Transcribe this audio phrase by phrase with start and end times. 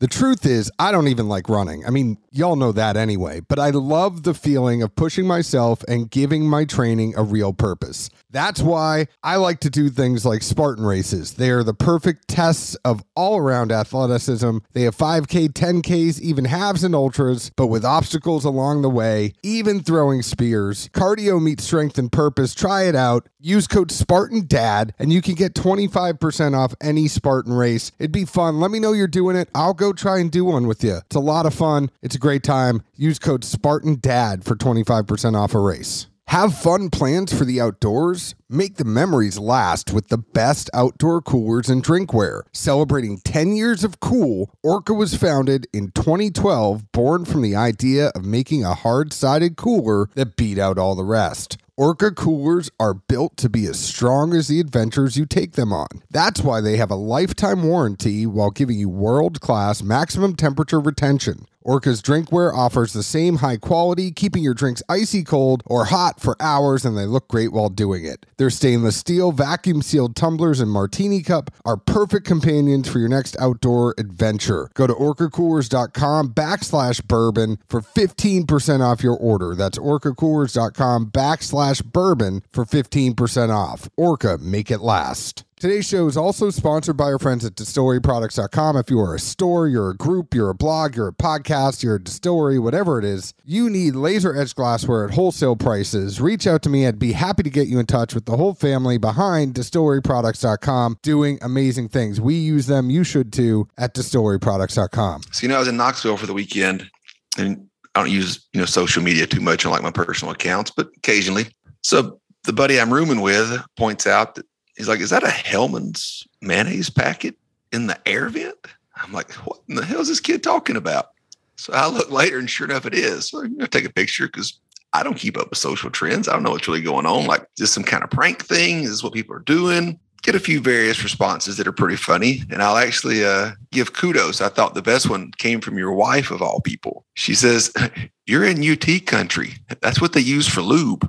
[0.00, 1.84] The truth is, I don't even like running.
[1.84, 6.08] I mean, y'all know that anyway, but I love the feeling of pushing myself and
[6.08, 8.08] giving my training a real purpose.
[8.30, 11.34] That's why I like to do things like Spartan races.
[11.34, 14.58] They are the perfect tests of all around athleticism.
[14.72, 19.80] They have 5K, 10Ks, even halves and ultras, but with obstacles along the way, even
[19.82, 20.88] throwing spears.
[20.90, 22.54] Cardio meets strength and purpose.
[22.54, 23.28] Try it out.
[23.40, 27.90] Use code Spartan Dad, and you can get 25% off any Spartan race.
[27.98, 28.60] It'd be fun.
[28.60, 29.48] Let me know you're doing it.
[29.54, 30.96] I'll go try and do one with you.
[30.96, 31.90] It's a lot of fun.
[32.02, 32.82] It's a great time.
[32.96, 36.06] Use code Spartan Dad for 25% off a race.
[36.28, 38.34] Have fun plans for the outdoors?
[38.50, 42.42] Make the memories last with the best outdoor coolers and drinkware.
[42.52, 48.26] Celebrating 10 years of cool, Orca was founded in 2012, born from the idea of
[48.26, 51.56] making a hard sided cooler that beat out all the rest.
[51.78, 55.86] Orca coolers are built to be as strong as the adventures you take them on.
[56.10, 61.46] That's why they have a lifetime warranty while giving you world class maximum temperature retention.
[61.68, 66.34] Orca's drinkware offers the same high quality, keeping your drinks icy cold or hot for
[66.40, 68.24] hours, and they look great while doing it.
[68.38, 73.36] Their stainless steel, vacuum sealed tumblers and martini cup are perfect companions for your next
[73.38, 74.70] outdoor adventure.
[74.72, 79.54] Go to orcacoolers.com backslash bourbon for 15% off your order.
[79.54, 83.90] That's orcacoolers.com backslash bourbon for 15% off.
[83.94, 85.44] Orca, make it last.
[85.58, 88.76] Today's show is also sponsored by our friends at distilleryproducts.com.
[88.76, 91.96] If you are a store, you're a group, you're a blog, you're a podcast, you're
[91.96, 96.20] a distillery, whatever it is, you need laser edge glassware at wholesale prices.
[96.20, 96.86] Reach out to me.
[96.86, 101.40] I'd be happy to get you in touch with the whole family behind distilleryproducts.com doing
[101.42, 102.20] amazing things.
[102.20, 102.88] We use them.
[102.88, 105.22] You should too at distilleryproducts.com.
[105.32, 106.88] So, you know, I was in Knoxville for the weekend
[107.36, 110.70] and I don't use, you know, social media too much on like my personal accounts,
[110.70, 111.46] but occasionally.
[111.82, 114.46] So the buddy I'm rooming with points out that
[114.78, 117.34] he's like, is that a Hellmann's mayonnaise packet
[117.72, 118.56] in the air vent?
[118.96, 121.10] I'm like, what in the hell is this kid talking about?
[121.56, 123.28] So I look later and sure enough it is.
[123.28, 124.58] So gonna take a picture because
[124.92, 126.28] I don't keep up with social trends.
[126.28, 127.26] I don't know what's really going on.
[127.26, 128.84] Like, this some kind of prank thing?
[128.84, 129.98] Is what people are doing?
[130.22, 132.42] Get a few various responses that are pretty funny.
[132.50, 134.40] And I'll actually uh, give kudos.
[134.40, 137.04] I thought the best one came from your wife of all people.
[137.14, 137.72] She says,
[138.26, 139.54] You're in UT country.
[139.80, 141.08] That's what they use for lube.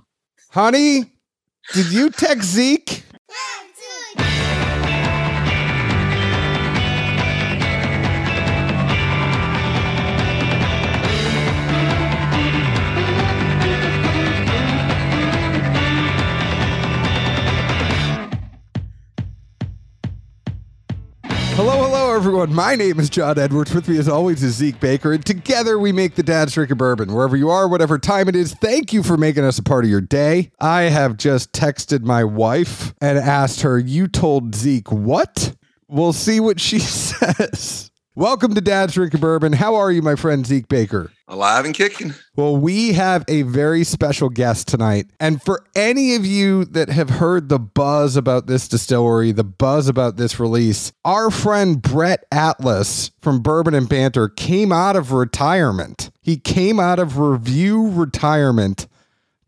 [0.51, 1.11] Honey,
[1.73, 3.03] did you text Zeke?
[3.29, 3.68] Bye.
[21.61, 22.53] Hello, hello, everyone.
[22.53, 23.75] My name is John Edwards.
[23.75, 27.13] With me, as always, is Zeke Baker, and together we make the Dad's Drinking Bourbon.
[27.13, 29.89] Wherever you are, whatever time it is, thank you for making us a part of
[29.89, 30.53] your day.
[30.61, 35.53] I have just texted my wife and asked her, "You told Zeke what?"
[35.89, 37.88] We'll see what she says.
[38.19, 39.53] Welcome to Dad's Drinking Bourbon.
[39.53, 41.09] How are you, my friend Zeke Baker?
[41.29, 42.15] Alive and kicking.
[42.35, 45.05] Well, we have a very special guest tonight.
[45.21, 49.87] And for any of you that have heard the buzz about this distillery, the buzz
[49.87, 56.11] about this release, our friend Brett Atlas from Bourbon and Banter came out of retirement.
[56.19, 58.89] He came out of review retirement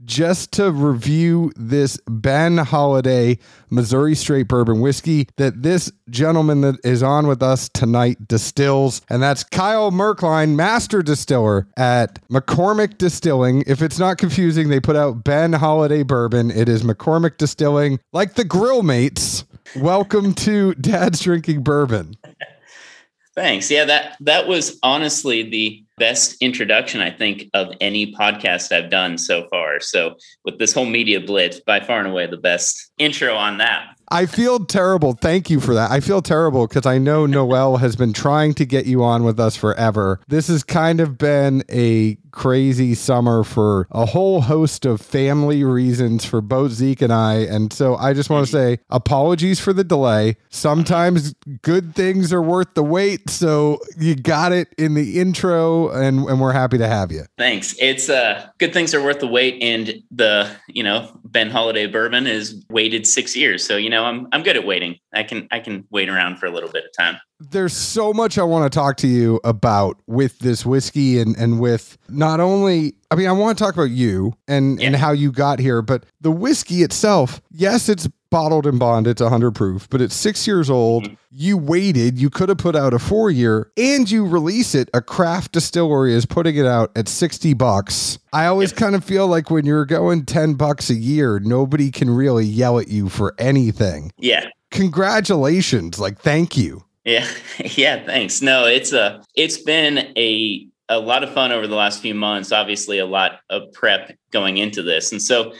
[0.05, 3.39] just to review this Ben Holladay
[3.69, 9.01] Missouri Straight Bourbon Whiskey that this gentleman that is on with us tonight distills.
[9.09, 13.63] And that's Kyle Merklein, master distiller at McCormick Distilling.
[13.67, 16.51] If it's not confusing, they put out Ben Holladay Bourbon.
[16.51, 19.45] It is McCormick Distilling, like the Grill Mates.
[19.75, 22.15] Welcome to Dad's Drinking Bourbon.
[23.35, 23.71] Thanks.
[23.71, 29.19] Yeah, that that was honestly the best introduction I think of any podcast I've done
[29.19, 29.79] so far.
[29.79, 33.95] So with this whole media blitz, by far and away the best intro on that.
[34.09, 35.13] I feel terrible.
[35.13, 35.91] Thank you for that.
[35.91, 39.39] I feel terrible because I know Noel has been trying to get you on with
[39.39, 40.19] us forever.
[40.27, 46.25] This has kind of been a crazy summer for a whole host of family reasons
[46.25, 47.35] for both Zeke and I.
[47.35, 50.37] And so I just want to say apologies for the delay.
[50.49, 53.29] Sometimes good things are worth the wait.
[53.29, 57.25] So you got it in the intro and, and we're happy to have you.
[57.37, 57.75] Thanks.
[57.79, 59.61] It's uh good things are worth the wait.
[59.61, 63.65] And the, you know, Ben Holladay bourbon is waited six years.
[63.65, 64.97] So, you know, I'm I'm good at waiting.
[65.13, 67.19] I can I can wait around for a little bit of time.
[67.49, 71.59] There's so much I want to talk to you about with this whiskey and and
[71.59, 74.87] with not only I mean I want to talk about you and Yeah.
[74.87, 79.21] and how you got here, but the whiskey itself, yes, it's bottled and bonded, it's
[79.21, 81.03] 100 proof, but it's 6 years old.
[81.09, 81.17] Mhm.
[81.31, 84.89] You waited, you could have put out a 4 year and you release it.
[84.93, 88.19] A craft distillery is putting it out at 60 bucks.
[88.31, 88.77] I always Yep.
[88.77, 92.79] kind of feel like when you're going 10 bucks a year, nobody can really yell
[92.79, 94.45] at you for anything Yeah.
[94.71, 97.27] congratulations like thank you Yeah,
[97.75, 98.05] yeah.
[98.05, 98.41] Thanks.
[98.41, 102.51] No, it's a it's been a a lot of fun over the last few months.
[102.51, 105.53] Obviously, a lot of prep going into this, and so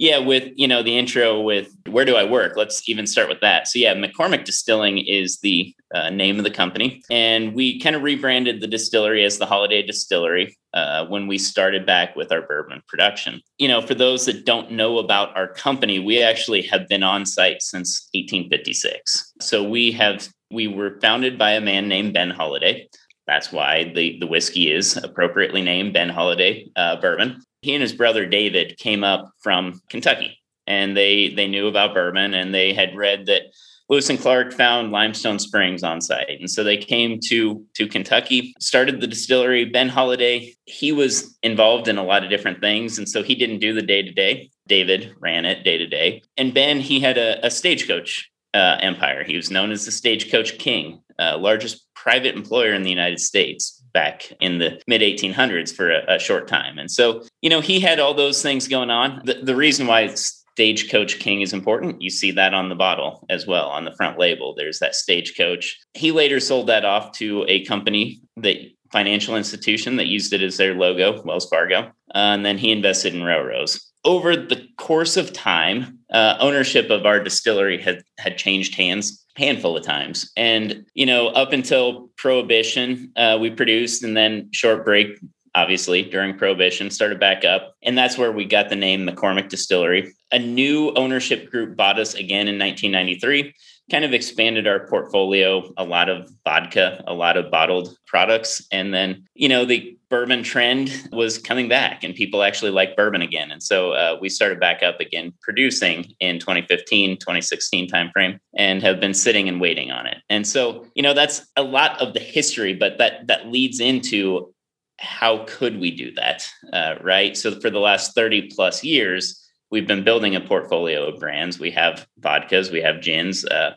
[0.00, 2.56] yeah, with you know the intro with where do I work?
[2.56, 3.68] Let's even start with that.
[3.68, 8.02] So yeah, McCormick Distilling is the uh, name of the company, and we kind of
[8.02, 12.82] rebranded the distillery as the Holladay Distillery uh, when we started back with our bourbon
[12.88, 13.42] production.
[13.58, 17.26] You know, for those that don't know about our company, we actually have been on
[17.26, 19.34] site since 1856.
[19.42, 22.86] So we have we were founded by a man named Ben Holladay.
[23.26, 27.92] That's why the, the whiskey is appropriately named Ben Holladay uh, Bourbon he and his
[27.92, 32.96] brother David came up from Kentucky and they they knew about bourbon and they had
[32.96, 33.42] read that
[33.88, 36.38] Lewis and Clark found limestone springs on site.
[36.38, 39.64] And so they came to to Kentucky, started the distillery.
[39.64, 42.98] Ben Holladay, he was involved in a lot of different things.
[42.98, 44.50] And so he didn't do the day to day.
[44.68, 46.22] David ran it day to day.
[46.36, 49.24] And Ben, he had a, a stagecoach uh, empire.
[49.24, 53.82] He was known as the Stagecoach King, uh, largest private employer in the United States
[53.92, 56.78] back in the mid 1800s for a, a, short time.
[56.78, 59.22] And so, you know, he had all those things going on.
[59.24, 63.46] The, the reason why Stagecoach King is important, you see that on the bottle as
[63.46, 64.54] well on the front label.
[64.54, 65.78] There's that Stagecoach.
[65.94, 68.56] He later sold that off to a company that
[68.92, 71.82] financial institution that used it as their logo, Wells Fargo.
[72.14, 73.89] Uh, and then he invested in railroads.
[74.04, 79.76] Over the course of time, uh, ownership of our distillery had had changed hands handful
[79.76, 80.30] of times.
[80.36, 85.18] And, you know, up until Prohibition, uh, we produced and then short break,
[85.54, 87.74] obviously, during Prohibition, started back up.
[87.82, 90.12] And that's where we got the name McCormick Distillery.
[90.32, 93.54] A new ownership group bought us again in 1993
[93.90, 98.94] kind of expanded our portfolio a lot of vodka a lot of bottled products and
[98.94, 103.50] then you know the bourbon trend was coming back and people actually like bourbon again
[103.50, 109.00] and so uh, we started back up again producing in 2015 2016 timeframe and have
[109.00, 112.20] been sitting and waiting on it and so you know that's a lot of the
[112.20, 114.52] history but that that leads into
[115.00, 119.86] how could we do that uh, right so for the last 30 plus years we've
[119.86, 121.58] been building a portfolio of brands.
[121.58, 123.74] We have vodkas, we have gins, uh,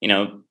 [0.00, 0.42] you know,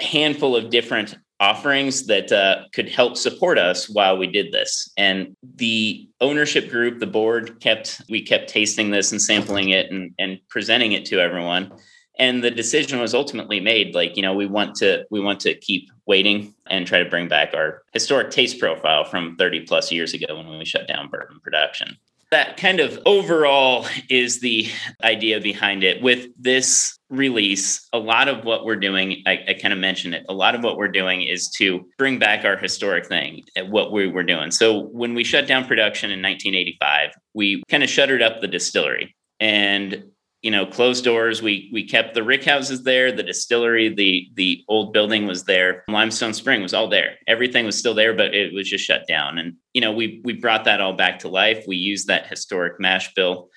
[0.00, 4.90] handful of different offerings that uh, could help support us while we did this.
[4.96, 10.12] And the ownership group, the board kept we kept tasting this and sampling it and,
[10.18, 11.72] and presenting it to everyone.
[12.18, 15.54] And the decision was ultimately made like, you know, we want to we want to
[15.54, 20.14] keep waiting and try to bring back our historic taste profile from 30 plus years
[20.14, 21.96] ago when we shut down bourbon production
[22.34, 24.66] that kind of overall is the
[25.04, 26.02] idea behind it.
[26.02, 30.26] With this release, a lot of what we're doing, I, I, kind of mentioned it,
[30.28, 33.92] a lot of what we're doing is to bring back our historic thing, uh, what
[33.92, 34.50] we were doing.
[34.50, 39.14] So when we shut down production in 1985, we kind of shuttered up the distillery.
[39.38, 40.02] And
[40.44, 41.42] you know closed doors.
[41.42, 45.84] We we kept the rick houses there the distillery the the old building was there.
[45.88, 47.14] Limestone spring was all there.
[47.26, 49.38] Everything was still there but it was just shut down.
[49.38, 51.64] And you know we we brought that all back to life.
[51.66, 53.48] We used that historic mash bill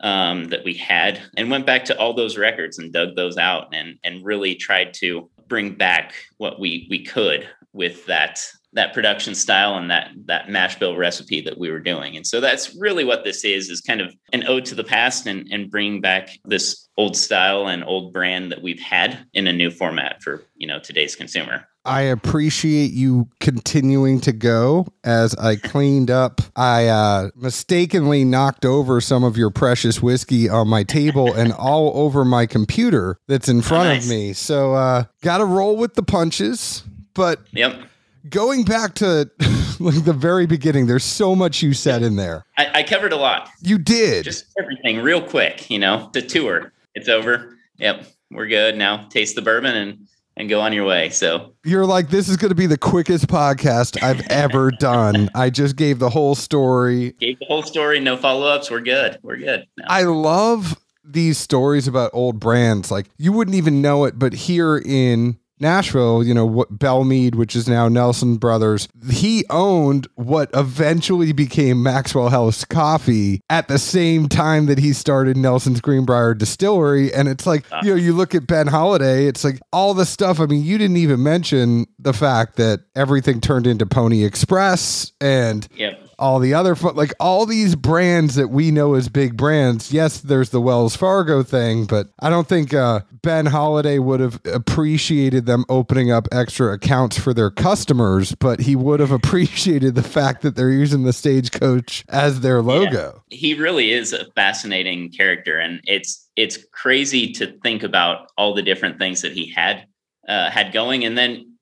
[0.00, 3.74] um, that we had and went back to all those records and dug those out
[3.74, 8.40] and and really tried to bring back what we we could with that
[8.76, 12.14] that production style and that that mash bill recipe that we were doing.
[12.16, 15.26] And so that's really what this is is kind of an ode to the past
[15.26, 19.52] and and bringing back this old style and old brand that we've had in a
[19.52, 21.66] new format for, you know, today's consumer.
[21.84, 24.88] I appreciate you continuing to go.
[25.04, 30.68] As I cleaned up, I uh, mistakenly knocked over some of your precious whiskey on
[30.68, 34.04] my table and all over my computer that's in front oh, nice.
[34.04, 34.32] of me.
[34.32, 36.82] So, uh, got to roll with the punches.
[37.14, 37.80] But yep
[38.28, 39.30] going back to
[39.80, 42.44] like the very beginning, there's so much you said in there.
[42.56, 43.50] I, I, covered a lot.
[43.62, 45.70] You did just everything real quick.
[45.70, 46.72] You know, the tour.
[46.94, 47.56] It's over.
[47.78, 49.06] Yep, we're good now.
[49.08, 50.06] Taste the bourbon and
[50.38, 51.08] and go on your way.
[51.10, 55.30] So you're like, this is going to be the quickest podcast I've ever done.
[55.34, 57.12] I just gave the whole story.
[57.12, 58.00] Gave the whole story.
[58.00, 58.70] No follow ups.
[58.70, 59.18] We're good.
[59.22, 59.66] We're good.
[59.78, 59.84] No.
[59.88, 62.90] I love these stories about old brands.
[62.90, 67.34] Like you wouldn't even know it, but here in Nashville, you know, what Belle Meade,
[67.34, 73.78] which is now Nelson Brothers, he owned what eventually became Maxwell House Coffee at the
[73.78, 77.12] same time that he started Nelson's Greenbrier Distillery.
[77.12, 80.06] And it's like, uh, you know, you look at Ben Holladay, it's like all the
[80.06, 80.40] stuff.
[80.40, 85.66] I mean, you didn't even mention the fact that everything turned into Pony Express and
[85.74, 89.92] yep all the other like all these brands that we know as big brands.
[89.92, 94.40] Yes, there's the Wells Fargo thing, but I don't think uh, Ben Holladay would have
[94.44, 100.02] appreciated them opening up extra accounts for their customers, but he would have appreciated the
[100.02, 103.22] fact that they're using the stagecoach as their logo.
[103.28, 108.54] Yeah, he really is a fascinating character, and it's it's crazy to think about all
[108.54, 109.86] the different things that he had
[110.28, 111.56] uh, had going, and then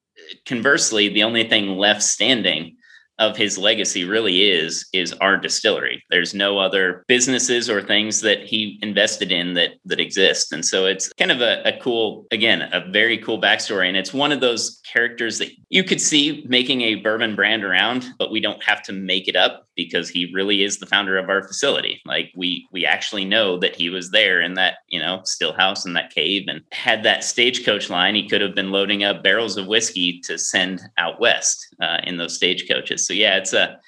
[0.46, 2.76] conversely, the only thing left standing
[3.18, 6.04] of his legacy really is is our distillery.
[6.10, 10.86] There's no other businesses or things that he invested in that that exist, and so
[10.86, 13.88] it's kind of a, a, cool, again, a very cool backstory.
[13.88, 18.06] And it's one of those characters that you could see making a bourbon brand around,
[18.18, 21.28] but we don't have to make it up because he really is the founder of
[21.28, 22.00] our facility.
[22.04, 25.86] Like we we actually know that he was there in that you know still house
[25.86, 28.14] in that cave and had that stagecoach line.
[28.14, 32.16] He could have been loading up barrels of whiskey to send out west uh, in
[32.16, 33.78] those stagecoaches so yeah, it's a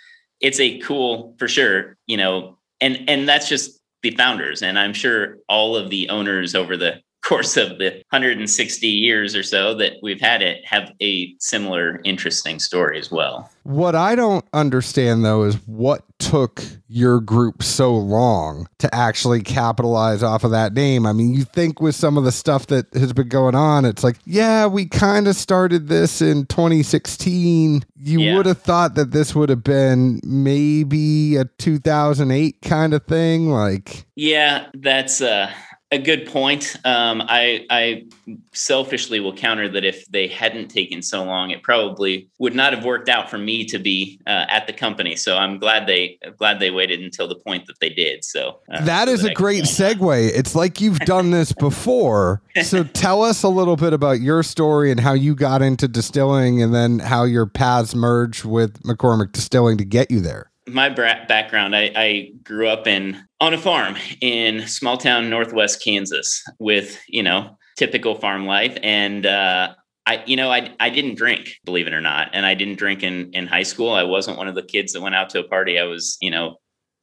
[0.40, 4.92] it's a cool for sure, you know, and and that's just the founders, and I'm
[4.92, 9.94] sure all of the owners over the course of the 160 years or so that
[10.02, 13.50] we've had it have a similar interesting story as well.
[13.64, 20.22] What I don't understand though is what took your group so long to actually capitalize
[20.22, 21.04] off of that name.
[21.04, 24.04] I mean, you think with some of the stuff that has been going on, it's
[24.04, 27.84] like, yeah, we kind of started this in 2016.
[27.96, 28.36] You yeah.
[28.36, 33.50] would have thought that this would have been maybe a 2008 kind of thing.
[33.50, 35.50] Like, yeah, that's, uh,
[35.92, 36.76] a good point.
[36.84, 38.06] Um, I, I
[38.52, 42.84] selfishly will counter that if they hadn't taken so long, it probably would not have
[42.84, 45.14] worked out for me to be uh, at the company.
[45.14, 48.24] So I'm glad they glad they waited until the point that they did.
[48.24, 50.30] So uh, that so is that a great segue.
[50.34, 52.42] It's like you've done this before.
[52.62, 56.62] so tell us a little bit about your story and how you got into distilling,
[56.62, 61.76] and then how your paths merged with McCormick Distilling to get you there my background,
[61.76, 67.22] I, I, grew up in on a farm in small town northwest Kansas with you
[67.22, 69.74] know typical farm life, and uh,
[70.06, 73.02] I you know I I didn't drink, believe it or not, and I didn't drink
[73.02, 73.90] in in high school.
[73.90, 75.78] I wasn't one of the kids that went out to a party.
[75.78, 76.56] I was you know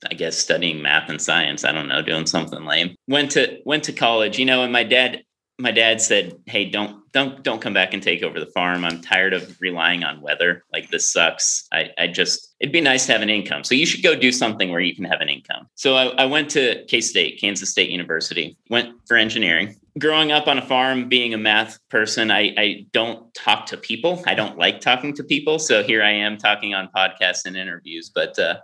[0.09, 1.63] I guess studying math and science.
[1.63, 2.95] I don't know, doing something lame.
[3.07, 5.23] Went to went to college, you know, and my dad
[5.59, 8.83] my dad said, "Hey, don't don't don't come back and take over the farm.
[8.83, 10.63] I'm tired of relying on weather.
[10.73, 11.67] Like this sucks.
[11.71, 13.63] I, I just it'd be nice to have an income.
[13.63, 16.25] So you should go do something where you can have an income." So I, I
[16.25, 18.57] went to K State, Kansas State University.
[18.69, 19.75] Went for engineering.
[19.99, 24.23] Growing up on a farm, being a math person, I, I don't talk to people.
[24.25, 25.59] I don't like talking to people.
[25.59, 28.09] So here I am talking on podcasts and interviews.
[28.13, 28.55] But uh,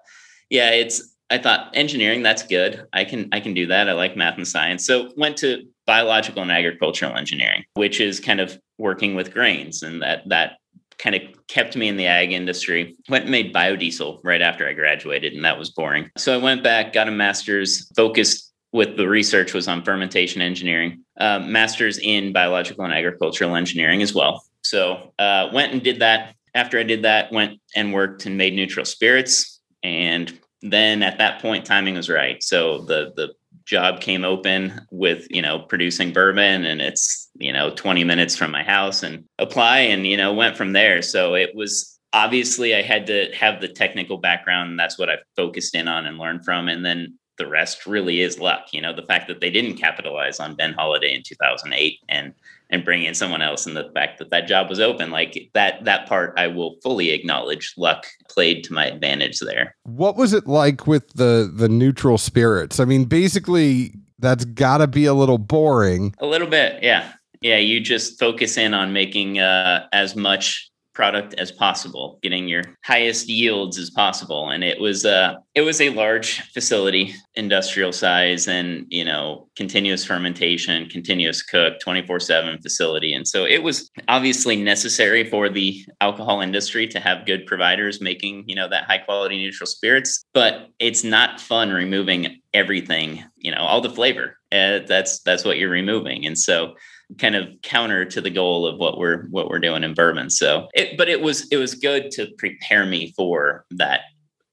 [0.50, 2.88] yeah, it's I thought engineering that's good.
[2.94, 3.88] I can I can do that.
[3.88, 4.86] I like math and science.
[4.86, 10.04] So went to biological and agricultural engineering, which is kind of working with grains and
[10.04, 10.58] that that
[11.00, 12.96] kind of kept me in the ag industry.
[13.10, 16.12] Went and made biodiesel right after I graduated and that was boring.
[16.16, 21.04] So I went back, got a master's focused with the research was on fermentation engineering,
[21.20, 24.44] uh, master's in biological and agricultural engineering as well.
[24.64, 26.36] So uh, went and did that.
[26.54, 31.42] After I did that, went and worked and made neutral spirits and then at that
[31.42, 33.34] point timing was right so the the
[33.70, 38.50] job came open with you know producing bourbon and it's you know 20 minutes from
[38.50, 41.02] my house and apply and you know went from there.
[41.02, 44.72] So it was obviously i had to have the technical background.
[44.72, 46.68] And that's what i focused in on and learned from.
[46.68, 50.42] And then the rest really is luck you know the fact that they didn't capitalize
[50.42, 52.34] on ben holladay in 2008 and
[52.70, 55.84] and bring in someone else and the fact that that job was open like that
[55.86, 57.74] that part i will fully acknowledge.
[57.78, 59.76] Luck played to my advantage there.
[59.84, 62.80] What was it like with the the neutral spirits?
[62.80, 66.14] I mean basically that's got to be a little boring.
[66.20, 67.14] A little bit yeah.
[67.42, 70.69] Yeah you just focus in on making uh, as much
[71.00, 74.50] product as possible, getting your highest yields as possible.
[74.50, 80.04] And it was uh it was a large facility, industrial size, and you know, continuous
[80.04, 83.14] fermentation, continuous cook, 24-7 facility.
[83.14, 88.44] And so it was obviously necessary for the alcohol industry to have good providers making,
[88.48, 90.26] you know, that high quality neutral spirits.
[90.34, 94.36] But it's not fun removing everything, you know, all the flavor.
[94.52, 96.26] Uh, that's that's what you're removing.
[96.26, 96.74] And so
[97.18, 100.30] kind of counter to the goal of what we're what we're doing in bourbon.
[100.30, 104.02] So it but it was it was good to prepare me for that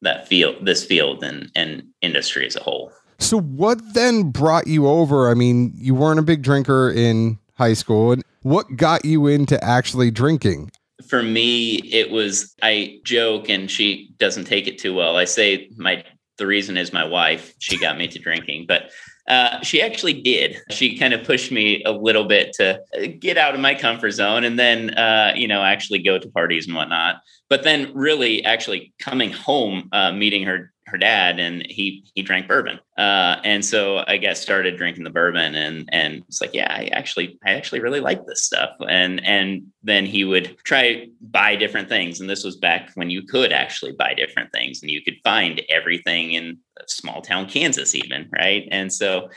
[0.03, 2.93] that field this field and and industry as a whole.
[3.19, 5.31] So what then brought you over?
[5.31, 8.13] I mean, you weren't a big drinker in high school.
[8.13, 10.71] And what got you into actually drinking?
[11.09, 15.17] For me, it was I joke and she doesn't take it too well.
[15.17, 16.05] I say my
[16.39, 17.55] the reason is my wife.
[17.59, 18.91] She got me to drinking, but
[19.29, 20.59] uh, she actually did.
[20.71, 22.81] She kind of pushed me a little bit to
[23.19, 26.67] get out of my comfort zone and then, uh, you know, actually go to parties
[26.67, 27.17] and whatnot.
[27.49, 32.47] But then, really, actually coming home, uh, meeting her her dad and he he drank
[32.47, 32.79] bourbon.
[32.97, 36.87] Uh, and so i guess started drinking the bourbon and and it's like yeah i
[36.93, 38.71] actually i actually really like this stuff.
[38.89, 42.21] And and then he would try buy different things.
[42.21, 45.61] And this was back when you could actually buy different things and you could find
[45.69, 48.69] everything in small town kansas even right?
[48.71, 49.29] And so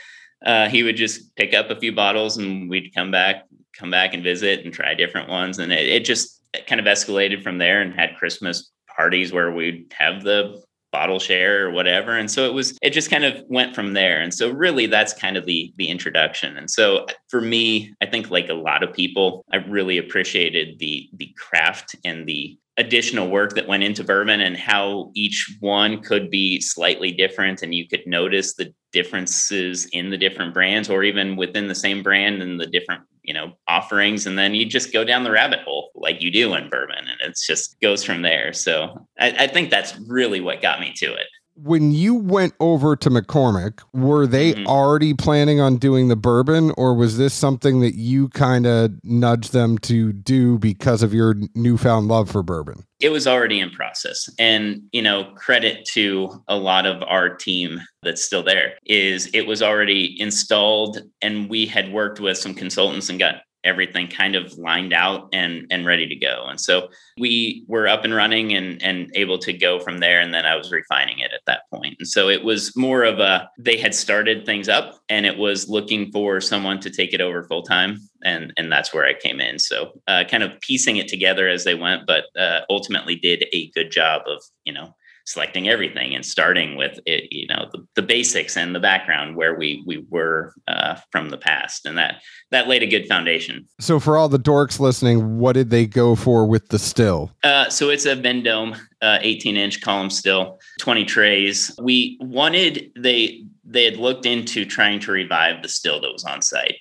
[0.44, 3.44] uh, he would just pick up a few bottles and we'd come back
[3.76, 5.58] come back and visit and try different ones.
[5.58, 9.92] And it, it just kind of escalated from there and had Christmas parties where we'd
[9.96, 13.74] have the bottle share or whatever and so it was it just kind of went
[13.74, 17.94] from there and so really that's kind of the the introduction and so for me
[18.00, 22.58] i think like a lot of people i really appreciated the the craft and the
[22.80, 27.74] additional work that went into bourbon and how each one could be slightly different and
[27.74, 32.42] you could notice the differences in the different brands or even within the same brand
[32.42, 34.26] and the different you know offerings.
[34.26, 37.20] And then you just go down the rabbit hole like you do in bourbon and
[37.20, 38.54] it just goes from there.
[38.54, 42.96] So I, I think that's really what got me to it when you went over
[42.96, 44.66] to McCormick, were they mm-hmm.
[44.66, 49.52] already planning on doing the bourbon, or was this something that you kind of nudged
[49.52, 52.84] them to do because of your newfound love for bourbon?
[53.00, 54.28] It was already in process.
[54.38, 59.46] And, you know, credit to a lot of our team that's still there is it
[59.46, 64.56] was already installed and we had worked with some consultants and got everything kind of
[64.58, 66.46] lined out and and ready to go.
[66.48, 66.88] And so
[67.18, 70.56] we were up and running and and able to go from there and then i
[70.56, 71.96] was refining it at that point.
[71.98, 75.68] And so it was more of a they had started things up and it was
[75.68, 79.40] looking for someone to take it over full time and and that's where i came
[79.40, 79.58] in.
[79.58, 83.70] So uh, kind of piecing it together as they went but uh, ultimately did a
[83.70, 84.94] good job of you know
[85.30, 89.54] selecting everything and starting with it, you know the, the basics and the background where
[89.54, 91.86] we we were uh, from the past.
[91.86, 93.66] And that that laid a good foundation.
[93.80, 97.30] So for all the dorks listening what did they go for with the still?
[97.42, 101.70] Uh, so it's a vendome uh, 18 inch column still 20 trays.
[101.80, 106.42] We wanted they they had looked into trying to revive the still that was on
[106.42, 106.76] site.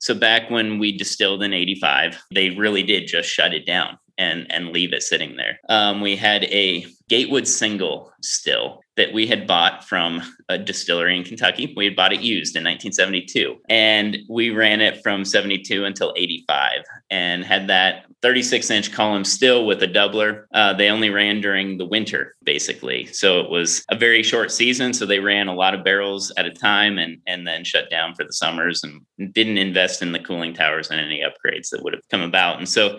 [0.00, 4.50] So back when we distilled in 85 they really did just shut it down and
[4.50, 5.58] and leave it sitting there.
[5.68, 11.24] Um, we had a Gatewood single still that we had bought from a distillery in
[11.24, 11.72] Kentucky.
[11.76, 16.72] We had bought it used in 1972, and we ran it from 72 until 85,
[17.10, 20.44] and had that 36 inch column still with a doubler.
[20.54, 24.94] Uh, they only ran during the winter, basically, so it was a very short season.
[24.94, 28.14] So they ran a lot of barrels at a time, and and then shut down
[28.14, 31.92] for the summers, and didn't invest in the cooling towers and any upgrades that would
[31.92, 32.58] have come about.
[32.58, 32.96] And so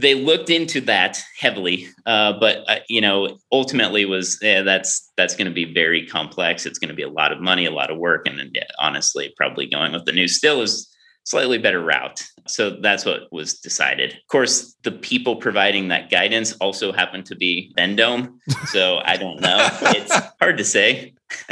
[0.00, 5.34] they looked into that heavily, uh, but uh, you know, ultimately was yeah, that's that's
[5.34, 6.66] going to be very complex.
[6.66, 9.32] It's going to be a lot of money, a lot of work, and, and honestly,
[9.36, 10.88] probably going with the new still is
[11.24, 12.22] slightly better route.
[12.46, 14.12] So that's what was decided.
[14.12, 18.38] Of course, the people providing that guidance also happen to be Vendome.
[18.66, 19.68] So I don't know.
[19.82, 21.14] it's hard to say.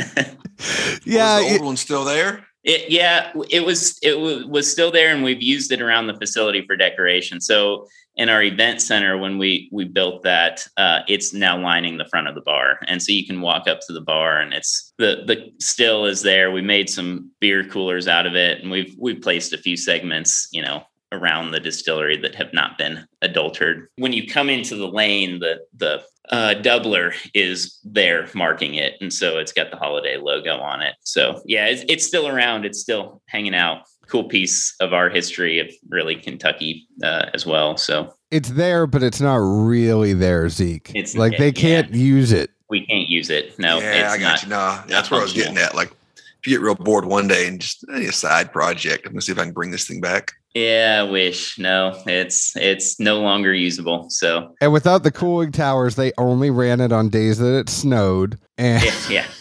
[1.05, 2.47] yeah, was the old it, one still there?
[2.65, 6.17] It, yeah, it was it w- was still there, and we've used it around the
[6.17, 7.41] facility for decoration.
[7.41, 12.07] So in our event center, when we we built that, uh, it's now lining the
[12.07, 14.95] front of the bar, and so you can walk up to the bar, and it's
[14.97, 16.51] the the still is there.
[16.51, 20.49] We made some beer coolers out of it, and we've we've placed a few segments,
[20.51, 23.85] you know, around the distillery that have not been adulterated.
[23.97, 29.13] When you come into the lane, the the uh, doubler is there marking it, and
[29.13, 30.95] so it's got the holladay logo on it.
[31.01, 32.65] So yeah, it's, it's still around.
[32.65, 33.83] It's still hanging out.
[34.07, 37.77] Cool piece of our history of really Kentucky uh, as well.
[37.77, 40.93] So it's there, but it's not really there, Zeke.
[40.95, 41.97] It's like they can't yeah.
[41.97, 42.51] use it.
[42.69, 43.59] We can't use it.
[43.59, 44.49] No, yeah, I got not, you.
[44.49, 45.75] No, that's where I was getting at.
[45.75, 49.23] Like, if you get real bored one day and just a side project, I'm gonna
[49.23, 50.33] see if I can bring this thing back.
[50.55, 51.59] Yeah, I wish.
[51.59, 54.09] No, it's it's no longer usable.
[54.09, 58.39] So And without the cooling towers, they only ran it on days that it snowed.
[58.57, 58.93] And yeah.
[59.11, 59.27] yeah.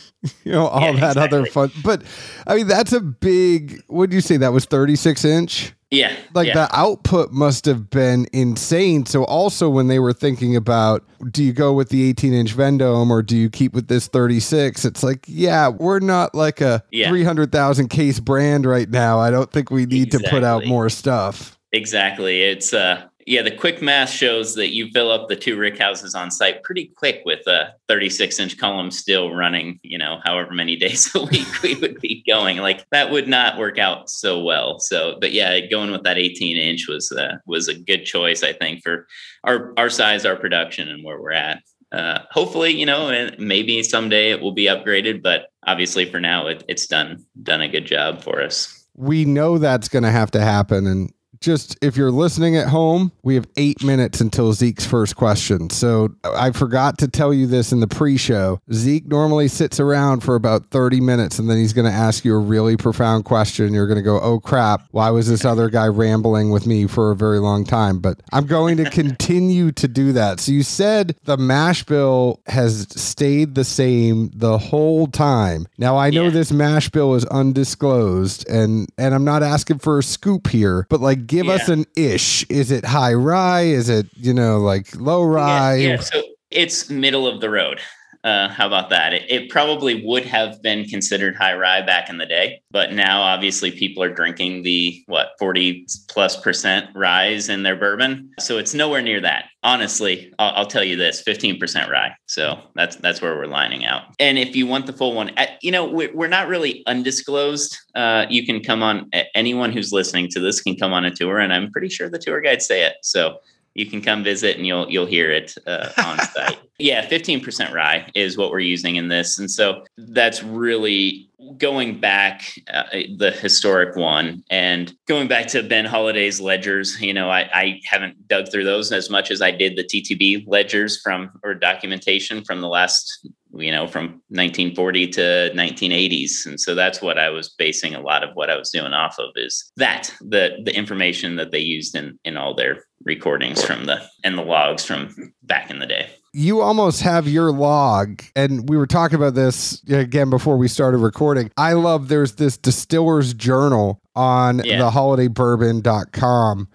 [0.46, 1.40] You know, all yeah, that exactly.
[1.40, 1.72] other fun.
[1.84, 2.04] But
[2.48, 4.38] I mean, that's a big what do you say?
[4.38, 5.74] That was 36 inch?
[5.94, 6.16] Yeah.
[6.34, 6.54] Like yeah.
[6.54, 9.06] the output must have been insane.
[9.06, 13.12] So also when they were thinking about do you go with the 18 inch Vendome
[13.12, 14.86] or do you keep with this 36?
[14.86, 17.10] It's like, yeah, we're not like a yeah.
[17.10, 19.20] 300,000 case brand right now.
[19.20, 20.30] I don't think we need exactly.
[20.30, 21.58] to put out more stuff.
[21.72, 22.42] Exactly.
[22.42, 26.16] It's uh yeah, the quick math shows that you fill up the two rick houses
[26.16, 30.76] on site pretty quick with a 36 inch column still running, you know, however many
[30.78, 32.58] days a week we would be going.
[32.58, 34.80] Like that would not work out so well.
[34.80, 38.54] So, but yeah, going with that 18 inch was uh, was a good choice, I
[38.54, 39.08] think, for
[39.44, 41.62] our our size, our production, and where we're at.
[41.92, 46.64] Uh, hopefully, you know, maybe someday it will be upgraded, but obviously for now, it,
[46.68, 48.88] it's done done a good job for us.
[48.96, 53.12] We know that's going to have to happen, and just if you're listening at home,
[53.22, 55.70] we have eight minutes until Zeke's first question.
[55.70, 58.62] So I forgot to tell you this in the pre show.
[58.72, 62.34] Zeke normally sits around for about 30 minutes and then he's going to ask you
[62.34, 63.74] a really profound question.
[63.74, 67.12] You're going to go, oh crap, why was this other guy rambling with me for
[67.12, 68.00] a very long time?
[68.00, 70.40] But I'm going to continue to do that.
[70.40, 75.68] So you said the mash bill has stayed the same the whole time.
[75.78, 76.30] Now I know yeah.
[76.30, 81.02] this mash bill is undisclosed and and I'm not asking for a scoop here, but
[81.02, 82.46] like give us an ish.
[82.50, 83.62] Is it high rye?
[83.62, 85.76] Is it, you know, like low rye?
[85.76, 87.80] Yeah, yeah, so it's middle of the road.
[88.24, 89.14] Uh, how about that?
[89.14, 93.22] It, it probably would have been considered high rye back in the day, but now
[93.22, 98.32] obviously people are drinking the what 40 plus percent rise in their bourbon.
[98.40, 99.50] So it's nowhere near that.
[99.64, 102.16] Honestly, I'll, I'll tell you this: 15% rye.
[102.28, 104.04] So that's that's where we're lining out.
[104.20, 105.32] And if you want the full one,
[105.62, 107.78] you know, we're, we're not really undisclosed.
[107.94, 109.10] Uh, you can come on.
[109.36, 112.20] Anyone who's listening to this can come on a tour, and I'm pretty sure the
[112.20, 112.96] tour guides say it.
[113.04, 113.40] So
[113.76, 116.60] you can come visit and you'll you'll hear it uh, on site.
[116.80, 119.38] Yeah, 15% rye is what we're using in this.
[119.38, 122.42] And so that's really going back
[122.74, 122.84] uh,
[123.18, 127.00] the historic one and going back to Ben Holladay's ledgers.
[127.00, 130.46] You know, I, I haven't dug through those as much as I did the TTB
[130.48, 135.22] ledgers from or documentation from the last you know from 1940 to
[135.54, 138.94] 1980s and so that's what i was basing a lot of what i was doing
[138.94, 143.64] off of is that the the information that they used in in all their recordings
[143.64, 148.24] from the and the logs from back in the day you almost have your log
[148.36, 152.58] and we were talking about this again before we started recording i love there's this
[152.58, 154.80] distiller's journal on Yeah.
[154.80, 156.68] the holladaybourbon.com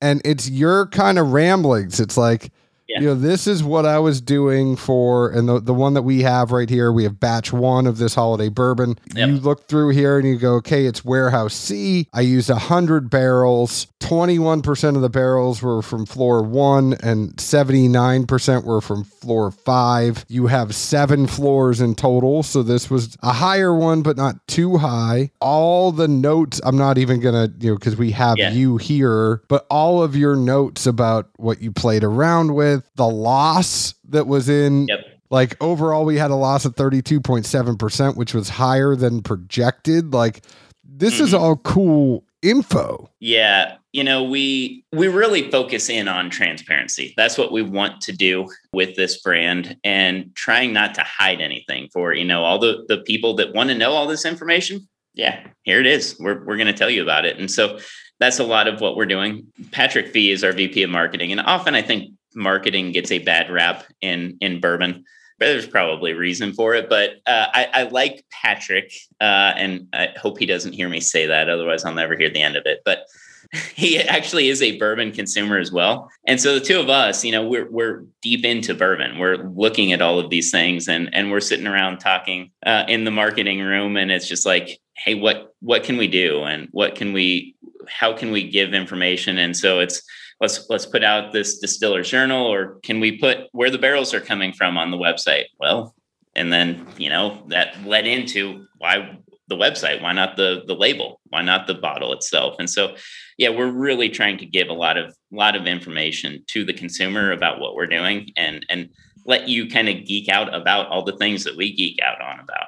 [0.00, 2.50] and it's your kind of ramblings it's like
[2.92, 3.00] Yeah.
[3.00, 6.22] you know this is what i was doing for and the, the one that we
[6.22, 9.28] have right here we have batch one of this holladay bourbon Yep.
[9.28, 13.86] you look through here and you go okay it's warehouse c i used 100 barrels
[14.00, 20.24] 21% of the barrels were from floor one and 79% were from floor five.
[20.28, 22.42] You have seven floors in total.
[22.42, 25.30] So this was a higher one, but not too high.
[25.40, 28.50] All the notes, I'm not even going to, you know, because we have Yeah.
[28.52, 33.94] you here, but all of your notes about what you played around with, the loss
[34.08, 35.00] that was in Yep.
[35.30, 40.12] like overall, we had a loss of 32.7%, which was higher than projected.
[40.12, 40.42] Like,
[40.84, 41.40] this is Mhm.
[41.40, 43.08] all cool info.
[43.20, 47.14] Yeah, you know, we we really focus in on transparency.
[47.16, 51.88] That's what we want to do with this brand and trying not to hide anything
[51.92, 54.88] for, you know, all the the people that want to know all this information.
[55.14, 56.16] Yeah, here it is.
[56.18, 57.38] We're we're going to tell you about it.
[57.38, 57.78] And so
[58.18, 59.44] that's a lot of what we're doing.
[59.70, 63.50] Patrick Fee is our VP of marketing and often I think marketing gets a bad
[63.50, 65.04] rap in in bourbon.
[65.38, 70.10] There's probably a reason for it, but uh, I, I like Patrick, uh, and I
[70.16, 71.48] hope he doesn't hear me say that.
[71.48, 72.82] Otherwise, I'll never hear the end of it.
[72.84, 73.06] But
[73.74, 76.10] he actually is a bourbon consumer as well.
[76.26, 79.18] And so the two of us, you know, we're we're deep into bourbon.
[79.18, 83.04] We're looking at all of these things and and we're sitting around talking uh, in
[83.04, 86.94] the marketing room and it's just like, hey, what what can we do and what
[86.94, 87.54] can we
[87.88, 89.38] how can we give information?
[89.38, 90.02] And so it's
[90.42, 94.20] let's let's put out this distiller's journal or can we put where the barrels are
[94.20, 95.44] coming from on the website?
[95.58, 95.94] Well,
[96.34, 101.20] and then, you know, that led into why the website, why not the the label?
[101.28, 102.56] Why not the bottle itself?
[102.58, 102.96] And so
[103.38, 107.30] yeah, we're really trying to give a lot of lot of information to the consumer
[107.30, 108.88] about what we're doing and and
[109.24, 112.40] let you kind of geek out about all the things that we geek out on
[112.40, 112.66] about.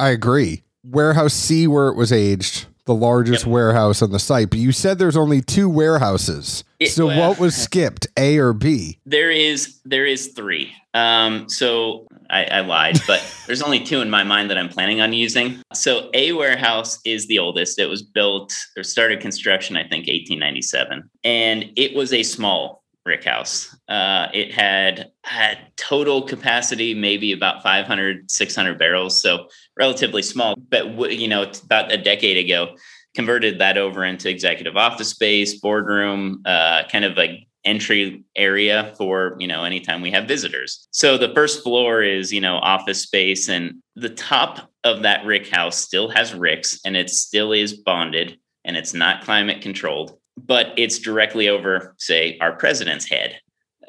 [0.00, 0.64] I agree.
[0.82, 3.52] Warehouse C, where it was aged, the largest Yep.
[3.52, 4.50] warehouse on the site.
[4.50, 6.64] But you said there's only two warehouses.
[6.80, 8.98] It- so well- what was skipped, A or B?
[9.06, 10.72] There is there is three.
[10.94, 15.00] Um, so I, I lied, but there's only two in my mind that I'm planning
[15.00, 15.58] on using.
[15.72, 17.78] So a warehouse is the oldest.
[17.78, 23.24] It was built or started construction, I think, 1897, and it was a small brick
[23.24, 23.76] house.
[23.88, 30.54] Uh, it had had total capacity maybe about 500, 600 barrels, so relatively small.
[30.70, 32.76] But w- you know, about a decade ago,
[33.14, 39.36] converted that over into executive office space, boardroom, uh, kind of like entry area for
[39.38, 43.48] you know anytime we have visitors so the first floor is you know office space
[43.48, 48.36] and the top of that rick house still has ricks and it still is bonded
[48.64, 53.38] and it's not climate controlled but it's directly over say our president's head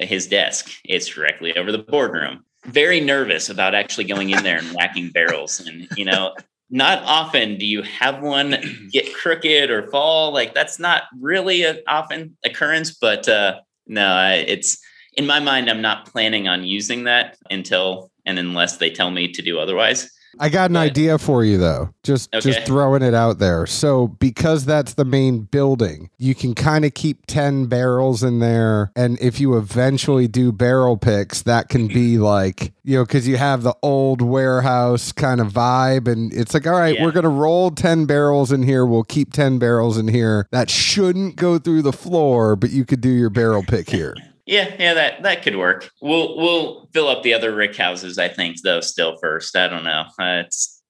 [0.00, 0.70] his desk.
[0.84, 2.44] It's directly over the boardroom.
[2.64, 5.60] Very nervous about actually going in there and whacking barrels.
[5.60, 6.34] And you know
[6.70, 8.56] not often do you have one
[8.92, 10.32] get crooked or fall.
[10.32, 14.78] Like that's not really an often occurrence but uh no I- it's
[15.16, 19.30] in my mind i'm not planning on using that until and unless they tell me
[19.32, 21.90] to do otherwise I got an But- idea for you though.
[22.02, 23.66] Just just throwing it out there.
[23.66, 28.90] So because that's the main building, you can kind of keep 10 barrels in there
[28.94, 32.24] and if you eventually do barrel picks, that can be mm-hmm.
[32.24, 36.66] like, you know, cuz you have the old warehouse kind of vibe and it's like,
[36.66, 37.04] all right, Yeah.
[37.04, 38.84] we're going to roll 10 barrels in here.
[38.84, 40.46] We'll keep 10 barrels in here.
[40.50, 44.14] That shouldn't go through the floor, but you could do your barrel pick here.
[44.46, 48.28] yeah yeah that that could work we'll we'll fill up the other rick houses i
[48.28, 50.82] think though still first i don't know uh, it's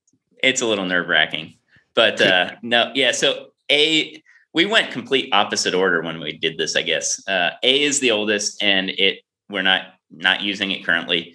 [0.43, 1.55] it's a little nerve wracking
[1.95, 4.23] but uh no yeah so a
[4.55, 6.77] we went complete opposite order when we did this.
[6.77, 9.19] I guess uh, A is the oldest, and it
[9.51, 11.35] we're not not using it currently.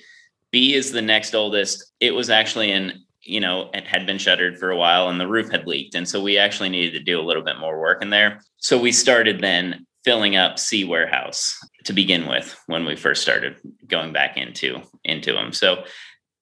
[0.52, 1.92] B is the next oldest.
[2.00, 5.28] It was actually in you know, it had been shuttered for a while and the
[5.28, 5.94] roof had leaked.
[5.94, 8.42] And so we actually needed to do a little bit more work in there.
[8.58, 13.56] So we started then filling up C warehouse to begin with when we first started
[13.88, 15.54] going back into into them.
[15.54, 15.84] So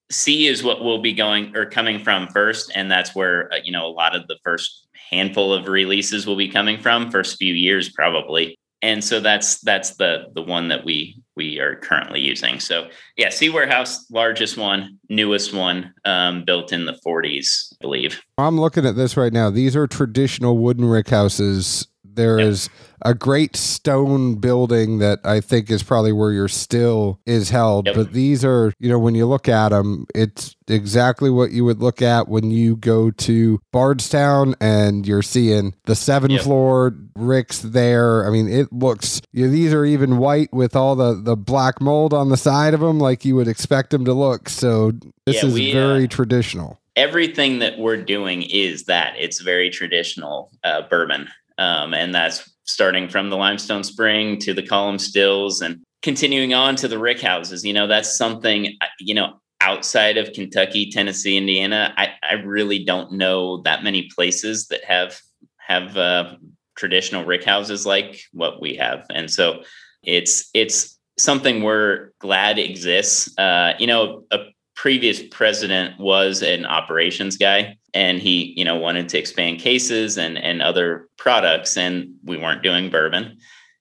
[0.10, 3.71] C is what we'll be going or coming from first, and that's where uh, you
[3.71, 7.54] know a lot of the first handful of releases will be coming from, first few
[7.54, 8.58] years probably.
[8.84, 12.60] And so that's that's the the one that we we are currently using.
[12.60, 18.21] So yeah, C warehouse, largest one, newest one, um, built in the 40s, I believe.
[18.38, 19.50] I'm looking at this right now.
[19.50, 22.49] These are traditional wooden rick houses there yep.
[22.49, 22.69] is
[23.03, 27.86] a great stone building that I think is probably where your still is held.
[27.86, 27.95] Yep.
[27.95, 31.80] But these are, you know, when you look at them, it's exactly what you would
[31.80, 36.41] look at when you go to Bardstown and you're seeing the seven yep.
[36.41, 38.27] floor ricks there.
[38.27, 41.80] I mean, it looks, you know, these are even white with all the, the black
[41.80, 44.49] mold on the side of them, like you would expect them to look.
[44.49, 44.91] So
[45.25, 49.69] this yeah, is we, very uh, traditional everything that we're doing is that it's very
[49.69, 55.62] traditional uh, bourbon um, and that's starting from the limestone spring to the column stills
[55.62, 57.63] and continuing on to the rick houses.
[57.63, 63.13] You know, that's something, you know, outside of Kentucky, Tennessee, Indiana, I, I really don't
[63.13, 65.20] know that many places that have
[65.58, 66.36] have uh,
[66.76, 69.06] traditional rick houses like what we have.
[69.13, 69.63] And so
[70.04, 73.38] it's it's something we're glad exists.
[73.38, 74.38] Uh, you know, a
[74.78, 80.38] previous president was an operations guy and he you know wanted to expand cases and
[80.38, 83.38] and other products and we weren't doing bourbon.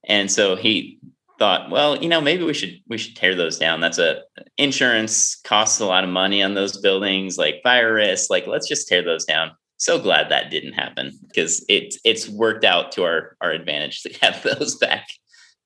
[0.09, 0.99] And so he
[1.39, 3.81] thought well you know maybe we should we should tear those down.
[3.81, 4.23] That's a
[4.57, 8.89] insurance costs a lot of money on those buildings like fire risk like let's just
[8.89, 9.53] tear those down.
[9.77, 14.13] So glad that didn't happen because it's it's worked out to our our advantage to
[14.23, 15.07] have those back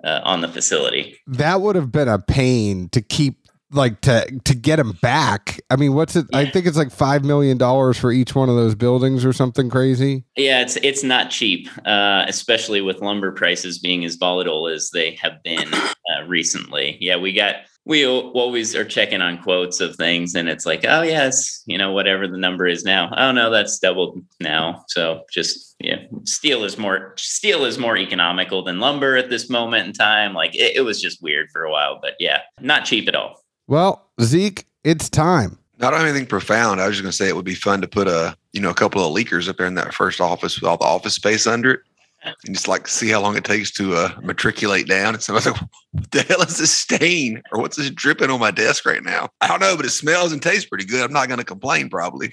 [0.04, 1.18] uh, on the facility.
[1.26, 3.39] That would have been a pain to keep
[3.72, 5.60] like to to get them back.
[5.70, 6.26] I mean, what's it?
[6.30, 6.38] Yeah.
[6.38, 9.70] I think it's like five million dollars for each one of those buildings or something
[9.70, 10.24] crazy.
[10.36, 15.12] Yeah, it's it's not cheap, uh, especially with lumber prices being as volatile as they
[15.16, 16.96] have been uh, recently.
[17.00, 17.56] Yeah, we got
[17.86, 21.92] we always are checking on quotes of things, and it's like, oh yes, you know
[21.92, 23.12] whatever the number is now.
[23.16, 24.84] Oh no, that's doubled now.
[24.88, 29.86] So just yeah, steel is more steel is more economical than lumber at this moment
[29.86, 30.34] in time.
[30.34, 33.39] Like it, it was just weird for a while, but yeah, not cheap at all.
[33.70, 35.56] Well, Zeke, it's time.
[35.78, 36.80] Not have anything profound.
[36.80, 38.70] I was just going to say it would be fun to put a you know
[38.70, 41.46] a couple of leakers up there in that first office with all the office space
[41.46, 41.80] under it,
[42.24, 45.14] and just like see how long it takes to uh, matriculate down.
[45.14, 47.44] And somebody's like, "What the hell is this stain?
[47.52, 50.32] Or what's this dripping on my desk right now?" I don't know, but it smells
[50.32, 51.04] and tastes pretty good.
[51.04, 52.32] I'm not going to complain, probably.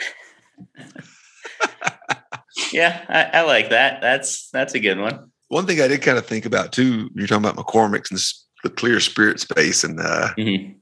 [2.73, 4.01] yeah, I, I, like that.
[4.01, 5.29] That's that's a good one.
[5.49, 7.11] One thing I did kind of think about too.
[7.13, 8.19] You're talking about McCormick's and
[8.63, 10.76] the clear spirit space, and uh, mm-hmm.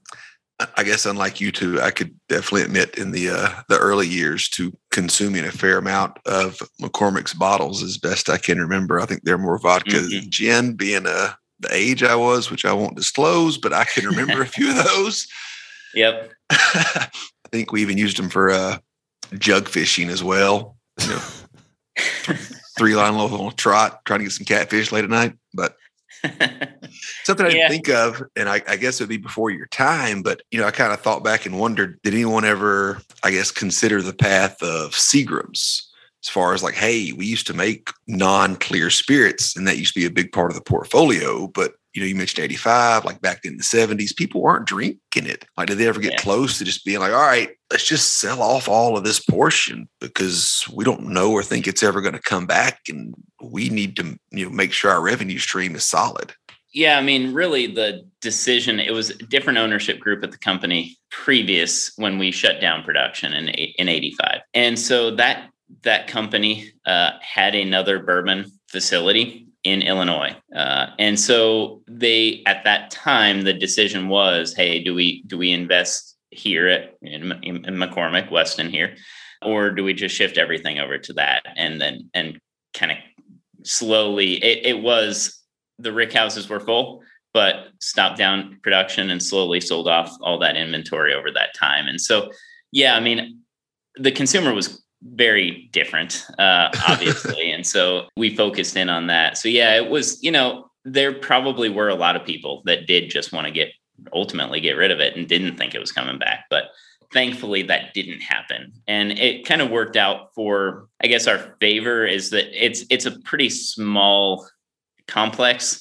[0.76, 4.48] I guess unlike you two, I could definitely admit in the uh, the early years
[4.50, 8.98] to consuming a fair amount of McCormick's bottles as best I can remember.
[8.98, 10.08] I think they're more vodka mm-hmm.
[10.08, 14.06] than gin, being uh, the age I was, which I won't disclose, but I can
[14.08, 15.28] remember a few of those.
[15.94, 16.32] Yep.
[16.50, 17.08] I
[17.50, 18.78] think we even used them for uh,
[19.38, 20.76] jug fishing as well.
[21.02, 21.22] You know,
[22.78, 25.34] three line little trot, trying to get some catfish late at night.
[25.52, 25.76] But
[27.24, 30.22] Something I didn't think of, and I, I, guess it would be before your time,
[30.22, 33.50] but you know, I kind of thought back and wondered, did anyone ever, I guess,
[33.50, 35.82] consider the path of Seagrams?
[36.24, 40.00] As far as like, hey, we used to make non-clear spirits, and that used to
[40.00, 41.46] be a big part of the portfolio.
[41.46, 45.46] But you know, you mentioned 85, like back in the 70s, people weren't drinking it.
[45.56, 46.18] Like, did they ever get yeah.
[46.18, 49.88] close to just being like, all right, let's just sell off all of this portion
[49.98, 52.80] because we don't know or think it's ever going to come back.
[52.90, 56.34] And we need to, you know, make sure our revenue stream is solid.
[56.74, 60.98] Yeah, I mean, really, the decision it was a different ownership group at the company
[61.10, 65.48] previous when we shut down production in in '85, and so that
[65.84, 70.34] that company uh, had another bourbon facility in Illinois.
[70.54, 75.50] Uh, and so they at that time the decision was, hey, do we do we
[75.50, 78.96] invest here at in, in McCormick Weston here,
[79.42, 82.38] or do we just shift everything over to that and then and
[82.74, 82.98] kind of
[83.64, 85.42] slowly it, it was
[85.78, 87.02] the rick houses were full
[87.34, 92.00] but stopped down production and slowly sold off all that inventory over that time and
[92.00, 92.30] so
[92.72, 93.40] yeah i mean
[93.96, 97.50] the consumer was very different, uh, obviously.
[97.52, 99.38] and so we focused in on that.
[99.38, 103.10] So yeah, it was, you know, there probably were a lot of people that did
[103.10, 103.68] just want to get
[104.12, 106.44] ultimately get rid of it and didn't think it was coming back.
[106.50, 106.64] But
[107.12, 112.04] thankfully that didn't happen and it kind of worked out for i guess our favor
[112.04, 114.46] is that it's it's a pretty small
[115.06, 115.80] complex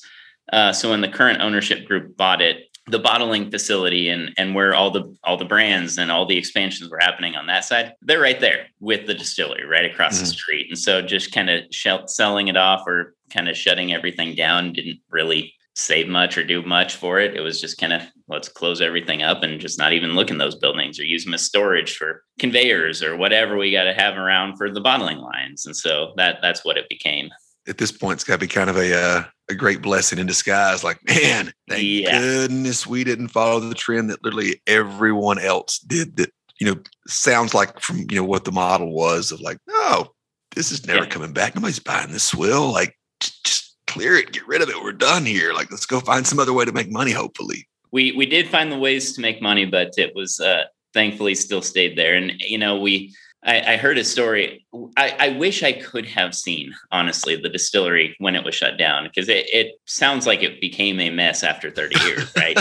[0.53, 4.75] uh, so when the current ownership group bought it the bottling facility and and where
[4.75, 8.19] all the all the brands and all the expansions were happening on that side they're
[8.19, 10.25] right there with the distillery right across mm-hmm.
[10.25, 10.67] the street.
[10.69, 11.63] And so just kind of
[12.07, 16.61] selling it off or kind of shutting everything down didn't really save much or do
[16.61, 17.35] much for it.
[17.35, 20.37] It was just kind of let's close everything up and just not even look in
[20.37, 24.17] those buildings or use them as storage for conveyors or whatever we got to have
[24.17, 25.65] around for the bottling lines.
[25.65, 27.29] And so that that's what it became.
[27.67, 30.27] At this point, it's got to be kind of a uh, a great blessing in
[30.27, 30.83] disguise.
[30.83, 32.19] Like, man, thank yeah.
[32.19, 36.17] goodness we didn't follow the trend that literally everyone else did.
[36.17, 40.07] That you know sounds like from you know what the model was of like, oh,
[40.55, 41.09] this is never yeah.
[41.09, 41.55] coming back.
[41.55, 42.71] Nobody's buying this swill.
[42.71, 44.81] Like, just, just clear it, get rid of it.
[44.81, 45.53] We're done here.
[45.53, 47.11] Like, let's go find some other way to make money.
[47.11, 51.35] Hopefully, we we did find the ways to make money, but it was uh, thankfully
[51.35, 52.15] still stayed there.
[52.15, 53.13] And you know we
[53.45, 54.65] I, I heard a story.
[54.97, 59.03] I, I, wish I could have seen, honestly, the distillery when it was shut down
[59.03, 62.57] because it, it sounds like it became a mess after 30 years, right?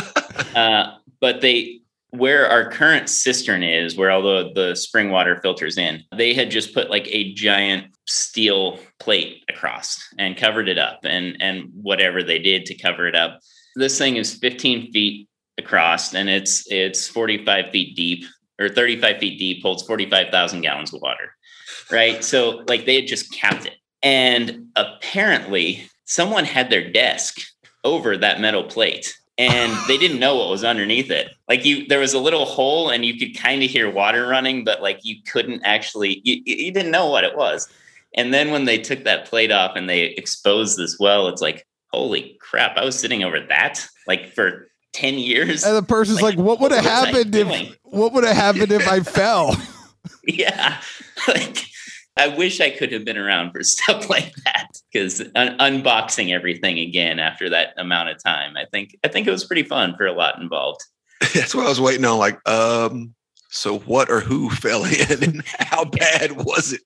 [0.55, 5.79] uh, but they, where our current cistern is, where all the, the spring water filters
[5.79, 11.01] in, they had just put like a giant steel plate across and covered it up
[11.05, 13.41] and, and whatever they did to cover it up.
[13.75, 18.25] This thing is 15 feet across and it's it's 45 feet deep
[18.59, 21.35] or 35 feet deep, holds 45,000 gallons of water.
[21.91, 22.23] Right.
[22.25, 23.75] So, like, they had just capped it.
[24.03, 27.41] And apparently, someone had their desk
[27.85, 31.31] over that metal plate and they didn't know what was underneath it.
[31.49, 34.65] Like you, there was a little hole and you could kind of hear water running,
[34.65, 37.69] but like you couldn't actually, you, you didn't know what it was.
[38.17, 41.67] And then when they took that plate off and they exposed this well, it's like,
[41.93, 45.65] holy crap, I was sitting over that like for 10 years.
[45.65, 48.89] And the person's like, like what would have happened if what would have happened if
[48.89, 49.57] I fell?
[50.27, 50.81] yeah.
[51.29, 51.65] Like
[52.17, 56.79] I wish I could have been around for stuff like that because un- unboxing everything
[56.79, 60.07] again after that amount of time, I think I think it was pretty fun for
[60.07, 60.81] a lot involved.
[61.35, 62.19] That's what I was waiting on.
[62.19, 63.15] Like, um,
[63.55, 66.83] so what or who fell in and how bad was it?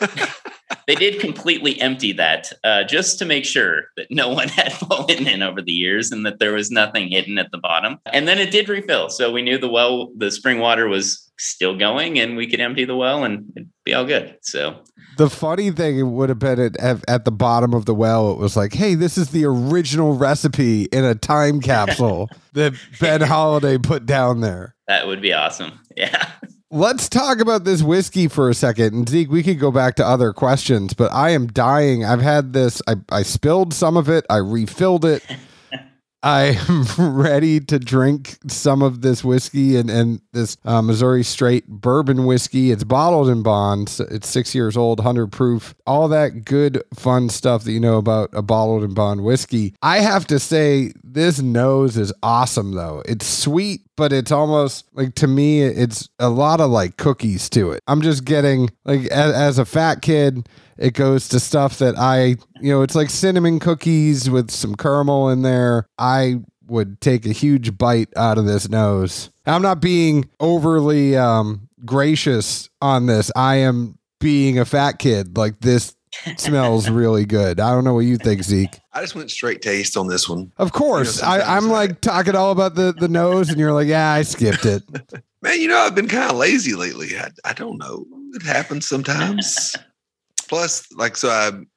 [0.86, 5.26] they did completely empty that uh, just to make sure that no one had fallen
[5.26, 7.98] in over the years and that there was nothing hidden at the bottom.
[8.06, 9.10] And then it did refill.
[9.10, 12.84] So we knew the well, the spring water was still going and we could empty
[12.84, 14.36] the well and it'd be all good.
[14.42, 14.82] So
[15.18, 18.56] the funny thing would have been at, at the bottom of the well, it was
[18.56, 24.04] like, hey, this is the original recipe in a time capsule that Ben Holladay put
[24.04, 24.74] down there.
[24.88, 25.80] That would be awesome.
[25.96, 26.30] Yeah.
[26.70, 28.94] Let's talk about this whiskey for a second.
[28.94, 32.04] And Zeke, we could go back to other questions, but I am dying.
[32.04, 35.26] I've had this, I, I spilled some of it, I refilled it.
[36.22, 42.26] I'm ready to drink some of this whiskey and, and this uh, Missouri straight bourbon
[42.26, 42.72] whiskey.
[42.72, 44.00] It's bottled in bonds.
[44.00, 48.30] It's six years old, 100 proof, all that good, fun stuff that you know about
[48.32, 49.74] a bottled in bond whiskey.
[49.80, 53.02] I have to say, this nose is awesome, though.
[53.06, 57.72] It's sweet, but it's almost like to me, it's a lot of like cookies to
[57.72, 57.82] it.
[57.88, 62.36] I'm just getting, like, as, as a fat kid, it goes to stuff that I,
[62.60, 65.88] you know, it's like cinnamon cookies with some caramel in there.
[65.98, 66.36] I
[66.68, 69.30] would take a huge bite out of this nose.
[69.44, 73.32] I'm not being overly um, gracious on this.
[73.34, 75.36] I am being a fat kid.
[75.36, 75.96] Like this
[76.36, 77.60] smells really good.
[77.60, 78.78] I don't know what you think, Zeke.
[78.92, 80.52] I just went straight taste on this one.
[80.58, 83.72] Of course, you know, I, am like talking all about the the nose, and you're
[83.72, 84.82] like, yeah, I skipped it.
[85.42, 87.16] Man, you know, I've been kind of lazy lately.
[87.16, 88.04] I, I don't know.
[88.34, 89.76] It happens sometimes.
[90.48, 91.68] Plus, like, so I'm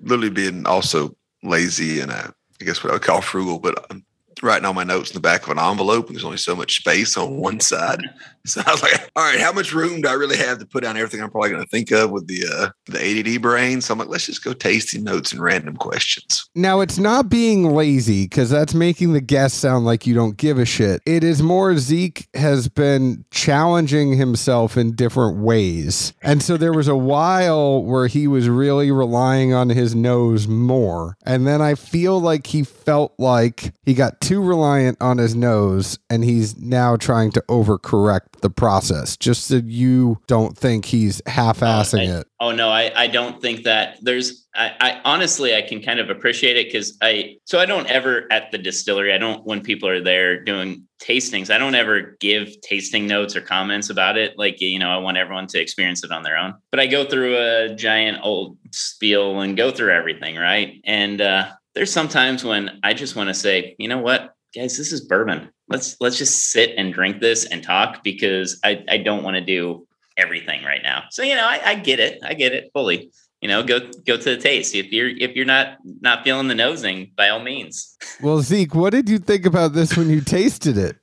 [0.00, 4.04] literally being also lazy and I, I guess what I would call frugal, but I'm
[4.42, 6.76] writing all my notes in the back of an envelope and there's only so much
[6.76, 8.00] space on one side.
[8.48, 10.82] So I was like, all right, how much room do I really have to put
[10.82, 13.82] down everything I'm probably going to think of with the uh, the ADD brain?
[13.82, 16.48] So I'm like, let's just go tasting notes and random questions.
[16.54, 20.58] Now it's not being lazy because that's making the guest sound like you don't give
[20.58, 21.02] a shit.
[21.04, 26.88] It is more Zeke has been challenging himself in different ways, and so there was
[26.88, 32.18] a while where he was really relying on his nose more, and then I feel
[32.18, 37.30] like he felt like he got too reliant on his nose, and he's now trying
[37.32, 42.26] to overcorrect the process, just so you don't think he's half-assing oh, it.
[42.40, 46.10] Oh no, I, I don't think that there's I, I honestly I can kind of
[46.10, 49.88] appreciate it because I so I don't ever at the distillery, I don't when people
[49.88, 54.36] are there doing tastings, I don't ever give tasting notes or comments about it.
[54.36, 56.54] Like, you know, I want everyone to experience it on their own.
[56.70, 60.80] But I go through a giant old spiel and go through everything, right?
[60.84, 64.34] And uh there's sometimes when I just want to say, you know what?
[64.54, 65.50] Guys, this is bourbon.
[65.68, 69.40] Let's let's just sit and drink this and talk because I, I don't want to
[69.40, 69.86] do
[70.16, 71.04] everything right now.
[71.10, 72.18] So you know, I, I get it.
[72.24, 73.10] I get it fully.
[73.40, 74.74] You know, go go to the taste.
[74.74, 77.96] If you're if you're not not feeling the nosing, by all means.
[78.20, 80.96] Well, Zeke, what did you think about this when you tasted it?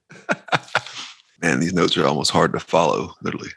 [1.41, 3.51] Man, these notes are almost hard to follow, literally.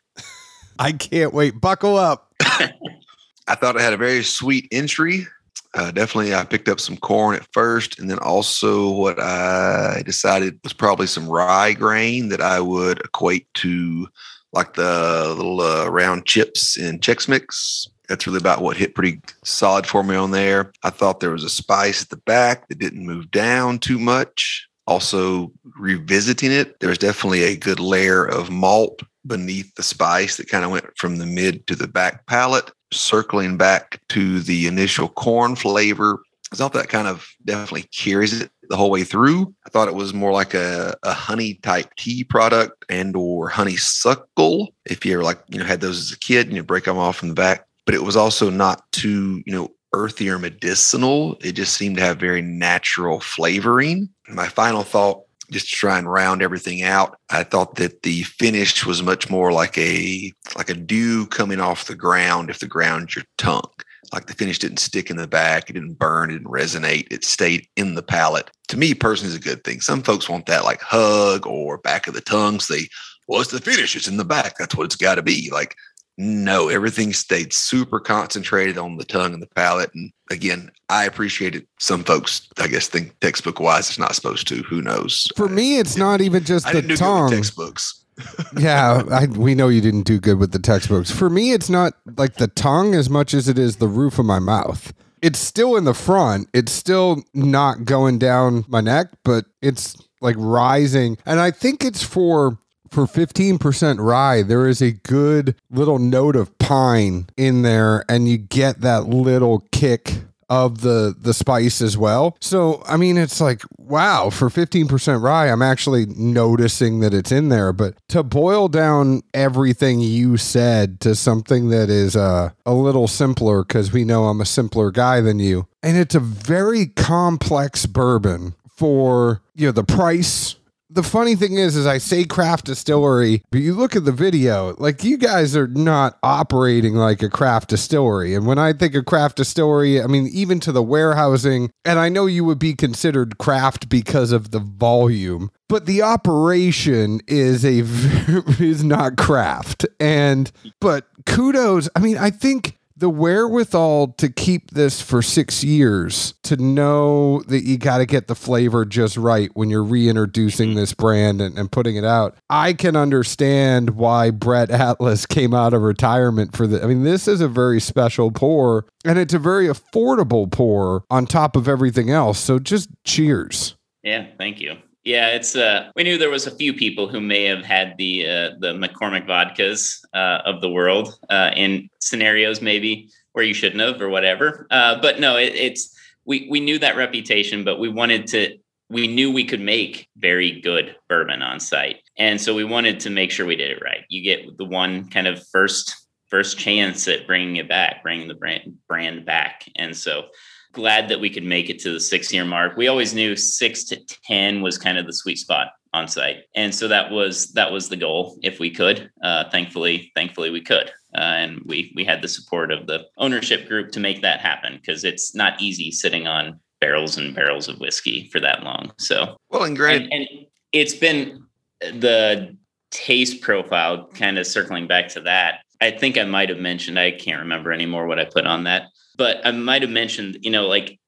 [0.79, 1.61] I can't wait.
[1.61, 2.33] Buckle up.
[2.41, 5.27] I thought it had a very sweet entry.
[5.75, 10.59] Uh, definitely, I picked up some corn at first, and then also what I decided
[10.65, 14.09] was probably some rye grain that I would equate to
[14.53, 17.87] like the little uh, round chips in Chex Mix.
[18.09, 20.73] That's really about what hit pretty solid for me on there.
[20.83, 24.67] I thought there was a spice at the back that didn't move down too much.
[24.87, 30.65] Also, revisiting it, there's definitely a good layer of malt beneath the spice that kind
[30.65, 35.55] of went from the mid to the back palate, circling back to the initial corn
[35.55, 36.21] flavor.
[36.53, 39.55] I thought that kind of definitely carries it the whole way through.
[39.67, 44.75] I thought it was more like a, a honey type tea product and or honeysuckle.
[44.87, 46.99] If you ever like, you know, had those as a kid and you break them
[46.99, 51.37] off in the back, but it was also not too, you know, earthy or medicinal.
[51.43, 54.09] It just seemed to have very natural flavoring.
[54.29, 58.85] My final thought, just to try and round everything out, I thought that the finish
[58.85, 63.17] was much more like a like a dew coming off the ground if the ground's
[63.17, 63.71] your tongue.
[64.13, 67.25] Like the finish didn't stick in the back, it didn't burn, it didn't resonate, it
[67.25, 68.51] stayed in the palate.
[68.69, 69.81] To me, personally, is a good thing.
[69.81, 72.61] Some folks want that like hug or back of the tongue.
[72.61, 72.89] So they,
[73.27, 74.57] well, it's the finish, it's in the back.
[74.57, 75.51] That's what it's got to be.
[75.53, 75.77] Like
[76.19, 79.95] no, everything stayed super concentrated on the tongue and the palate.
[79.95, 81.67] And again, I appreciate it.
[81.79, 84.57] Some folks, I guess, think textbook wise it's not supposed to.
[84.65, 85.29] Who knows?
[85.37, 87.31] For me, uh, it's not even just I the didn't do good tongue.
[87.31, 88.05] textbooks.
[88.59, 91.09] yeah, I, we know you didn't do good with the textbooks.
[91.09, 94.27] For me, it's not like the tongue as much as it is the roof of
[94.27, 94.93] my mouth.
[95.23, 96.49] It's still in the front.
[96.53, 101.17] It's still not going down my neck, but it's like rising.
[101.25, 102.59] And I think it's for
[102.91, 108.39] for 15% rye, there is a good little note of pine in there, and you
[108.39, 112.37] get that little kick of the the spice as well.
[112.41, 117.49] So I mean it's like wow, for 15% rye I'm actually noticing that it's in
[117.49, 123.09] there, but to boil down everything you said to something that is uh, a little
[123.09, 125.67] simpler cuz we know I'm a simpler guy than you.
[125.83, 130.57] And it's a very complex bourbon for you know the price
[130.91, 134.75] the funny thing is, is I say craft distillery, but you look at the video,
[134.79, 138.35] like you guys are not operating like a craft distillery.
[138.35, 142.09] And when I think of craft distillery, I mean, even to the warehousing, and I
[142.09, 147.81] know you would be considered craft because of the volume, but the operation is a
[148.63, 149.85] is not craft.
[150.01, 156.35] And but kudos, I mean, I think the wherewithal to keep this for six years
[156.43, 160.79] to know that you got to get the flavor just right when you're reintroducing mm-hmm.
[160.79, 162.37] this brand and, and, putting it out.
[162.51, 166.83] I can understand why Brett Atlas came out of retirement for the.
[166.83, 171.27] I mean, this is a very special pour and it's a very affordable pour on
[171.27, 172.39] top of everything else.
[172.39, 173.77] So just cheers.
[174.03, 174.77] Yeah, thank you.
[175.09, 178.27] Yeah, it's uh we knew there was a few people who may have had the
[178.27, 183.81] uh the McCormick vodkas uh of the world uh in scenarios maybe where you shouldn't
[183.81, 184.67] have or whatever.
[184.71, 185.97] Uh but no, it, it's
[186.27, 188.59] we we knew that reputation, but we wanted to
[188.91, 192.03] we knew we could make very good bourbon on site.
[192.19, 194.05] And so we wanted to make sure we did it right.
[194.11, 195.97] You get the one kind of first
[196.29, 199.65] first chance at bringing it back, bringing the brand brand back.
[199.75, 200.27] And so
[200.73, 202.77] glad that we could make it to the six year mark.
[202.77, 206.45] We always knew six to 10 was kind of the sweet spot on site.
[206.55, 210.61] And so that was, that was the goal if we could, uh, thankfully, thankfully we
[210.61, 210.91] could.
[211.15, 214.77] Uh, and we, we had the support of the ownership group to make that happen
[214.77, 218.93] because it's not easy sitting on barrels and barrels of whiskey for that long.
[218.99, 220.03] So, well, and great.
[220.03, 220.29] And, and
[220.73, 221.45] it's been
[221.81, 222.57] the
[222.91, 225.61] taste profile kind of circling back to that.
[225.81, 228.89] I think I might have mentioned, I can't remember anymore what I put on that
[229.19, 230.99] but I might have mentioned, you know, like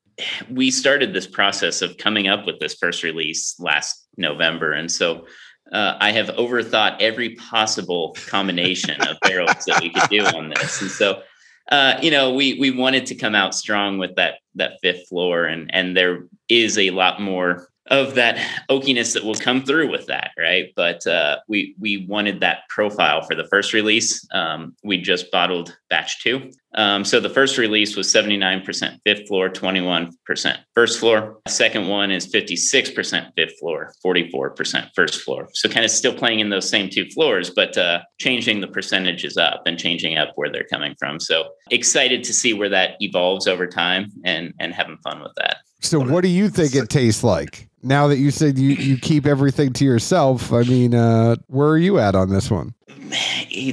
[0.50, 4.72] we started this process of coming up with this first release last November.
[4.72, 5.26] And so
[5.72, 10.82] uh, I have overthought every possible combination of barrels that we could do on this.
[10.82, 11.22] And so,
[11.70, 15.44] uh, you know, we we wanted to come out strong with that that fifth floor,
[15.44, 18.36] and and there is a lot more of that
[18.68, 20.72] oakiness that will come through with that, right?
[20.74, 24.26] But uh, we we wanted that profile for the first release.
[24.32, 29.50] Um, we just bottled batch two, Um, so the first release was 79% fifth floor,
[29.50, 31.40] 21% first floor.
[31.48, 35.48] Second one is 56% fifth floor, 44% first floor.
[35.54, 39.36] So kind of still playing in those same two floors, but uh, changing the percentages
[39.36, 41.18] up and changing up where they're coming from.
[41.18, 45.58] So excited to see where that evolves over time and and having fun with that.
[45.80, 47.68] So what do you think it tastes like?
[47.82, 51.78] Now that you said you, you keep everything to yourself, I mean, uh, where are
[51.78, 52.74] you at on this one?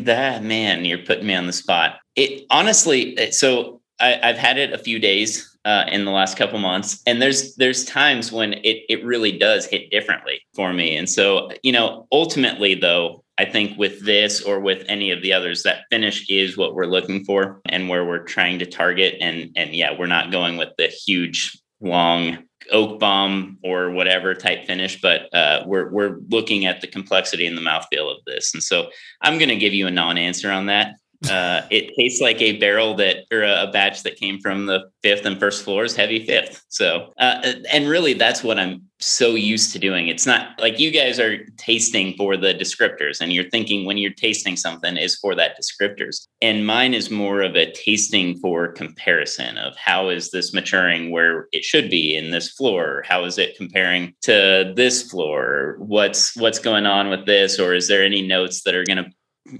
[0.04, 2.00] That man, you're putting me on the spot.
[2.16, 6.60] It honestly, so I, have had it a few days uh, in the last couple
[6.60, 10.96] months, and there's there's times when it it really does hit differently for me.
[10.96, 15.34] And so, you know, ultimately though, I think with this or with any of the
[15.34, 19.16] others, that finish is what we're looking for and where we're trying to target.
[19.20, 24.66] And and yeah, we're not going with the huge long oak bomb or whatever type
[24.66, 28.54] finish, but uh, we're we're looking at the complexity and the mouthfeel of this.
[28.54, 28.90] And so
[29.22, 30.96] I'm going to give you a non-answer on that.
[31.30, 35.26] Uh, it tastes like a barrel that or a batch that came from the fifth
[35.26, 36.64] and first floors, heavy fifth.
[36.70, 40.08] So, uh, and really, that's what I'm so used to doing.
[40.08, 44.12] It's not like you guys are tasting for the descriptors, and you're thinking when you're
[44.12, 46.28] tasting something is for that descriptors.
[46.42, 51.48] And mine is more of a tasting for comparison of how is this maturing where
[51.52, 53.04] it should be in this floor?
[53.08, 55.78] How is it comparing to this floor?
[55.80, 59.12] What's what's going on with this, or is there any notes that are going to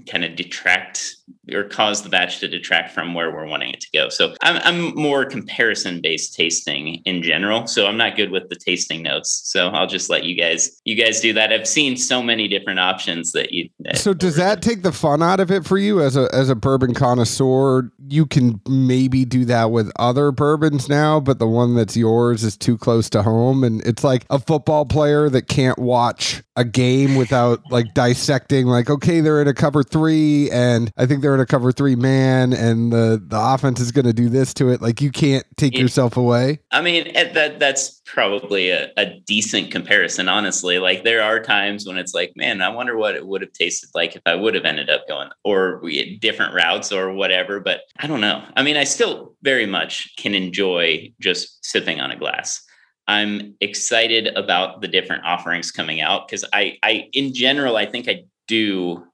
[0.06, 1.17] kind of detract
[1.52, 4.08] or cause the batch to detract from where we're wanting it to go.
[4.08, 7.66] So I'm, I'm more comparison based tasting in general.
[7.66, 9.42] So I'm not good with the tasting notes.
[9.44, 11.52] So I'll just let you guys you guys do that.
[11.52, 13.68] I've seen so many different options that you.
[13.80, 16.48] That so does that take the fun out of it for you as a as
[16.48, 17.90] a bourbon connoisseur?
[18.08, 22.56] You can maybe do that with other bourbons now, but the one that's yours is
[22.56, 27.14] too close to home, and it's like a football player that can't watch a game
[27.14, 28.66] without like dissecting.
[28.66, 31.96] Like, okay, they're in a cover three, and I think they're in a cover three
[31.96, 34.80] man, and the the offense is going to do this to it.
[34.80, 36.60] Like, you can't take it, yourself away.
[36.70, 40.78] I mean, eh, that that's probably a, a decent comparison, honestly.
[40.78, 43.90] Like, there are times when it's like, man, I wonder what it would have tasted
[43.94, 47.60] like if I would have ended up going or we different routes or whatever.
[47.60, 48.44] But I don't know.
[48.56, 52.62] I mean, I still very much can enjoy just sipping on a glass.
[53.08, 58.06] I'm excited about the different offerings coming out because I, I, in general, I think
[58.06, 59.07] I do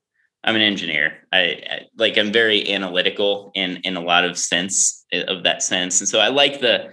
[0.45, 1.27] I'm an engineer.
[1.33, 5.63] I, I, like I'm very analytical in in a lot of sense eh, of that
[5.63, 6.93] sense, and so I like the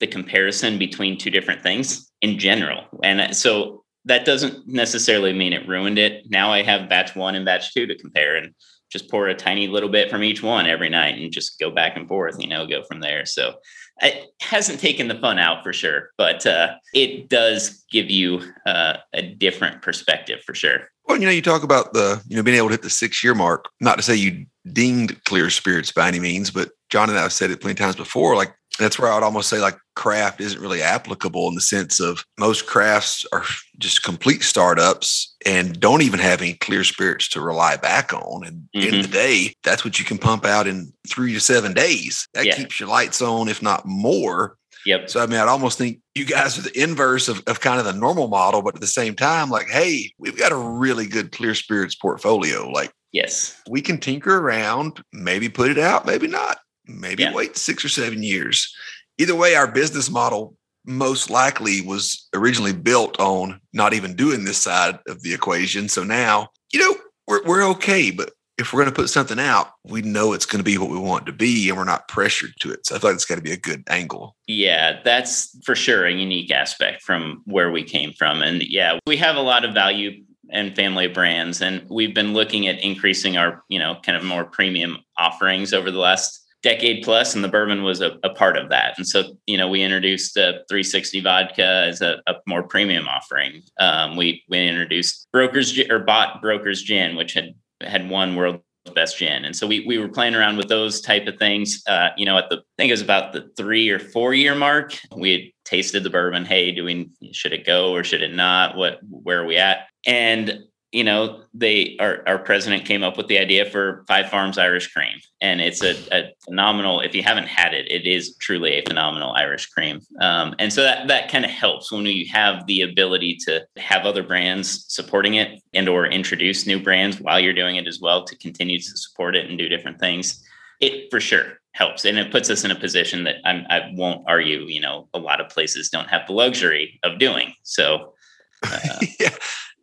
[0.00, 2.84] the comparison between two different things in general.
[3.02, 6.24] And uh, so that doesn't necessarily mean it ruined it.
[6.28, 8.54] Now I have batch one and batch two to compare, and
[8.90, 11.96] just pour a tiny little bit from each one every night, and just go back
[11.96, 12.36] and forth.
[12.38, 13.26] You know, go from there.
[13.26, 13.54] So
[14.02, 18.96] it hasn't taken the fun out for sure, but uh, it does give you uh,
[19.12, 20.88] a different perspective for sure.
[21.06, 23.22] Well, you know, you talk about the, you know, being able to hit the six
[23.22, 27.18] year mark, not to say you dinged clear spirits by any means, but John and
[27.18, 28.36] I have said it plenty times before.
[28.36, 31.98] Like that's where I would almost say like craft isn't really applicable in the sense
[31.98, 33.42] of most crafts are
[33.78, 38.46] just complete startups and don't even have any clear spirits to rely back on.
[38.46, 38.94] And mm-hmm.
[38.94, 42.28] in the day, that's what you can pump out in three to seven days.
[42.32, 42.54] That yeah.
[42.54, 44.56] keeps your lights on, if not more.
[44.86, 45.10] Yep.
[45.10, 47.86] So I mean, I'd almost think you guys are the inverse of, of kind of
[47.86, 51.32] the normal model, but at the same time, like, hey, we've got a really good
[51.32, 52.70] clear spirits portfolio.
[52.70, 57.34] Like, yes, we can tinker around, maybe put it out, maybe not, maybe yeah.
[57.34, 58.74] wait six or seven years.
[59.18, 60.56] Either way, our business model
[60.86, 65.88] most likely was originally built on not even doing this side of the equation.
[65.88, 69.70] So now, you know, we're, we're okay, but if we're going to put something out,
[69.84, 72.06] we know it's going to be what we want it to be and we're not
[72.06, 72.86] pressured to it.
[72.86, 74.36] So I feel like it's got to be a good angle.
[74.46, 78.42] Yeah, that's for sure a unique aspect from where we came from.
[78.42, 82.68] And yeah, we have a lot of value and family brands and we've been looking
[82.68, 87.34] at increasing our, you know, kind of more premium offerings over the last decade plus
[87.34, 90.36] and the bourbon was a, a part of that and so you know we introduced
[90.36, 96.00] a 360 vodka as a, a more premium offering um, we we introduced brokers or
[96.00, 98.60] bought Broker's Gin which had had won world
[98.92, 99.44] best gin.
[99.44, 101.82] And so we we were playing around with those type of things.
[101.86, 104.54] Uh, you know, at the I think it was about the three or four year
[104.54, 106.44] mark, we had tasted the bourbon.
[106.44, 108.76] Hey, do we should it go or should it not?
[108.76, 109.88] What where are we at?
[110.06, 110.64] And
[110.94, 114.92] you know, they our, our president came up with the idea for Five Farms Irish
[114.92, 117.00] Cream, and it's a, a phenomenal.
[117.00, 120.00] If you haven't had it, it is truly a phenomenal Irish cream.
[120.20, 124.06] Um, and so that that kind of helps when you have the ability to have
[124.06, 128.24] other brands supporting it and or introduce new brands while you're doing it as well
[128.24, 130.44] to continue to support it and do different things.
[130.80, 134.24] It for sure helps, and it puts us in a position that I'm, I won't
[134.28, 134.60] argue.
[134.60, 138.14] You know, a lot of places don't have the luxury of doing so.
[138.62, 139.30] Uh, yeah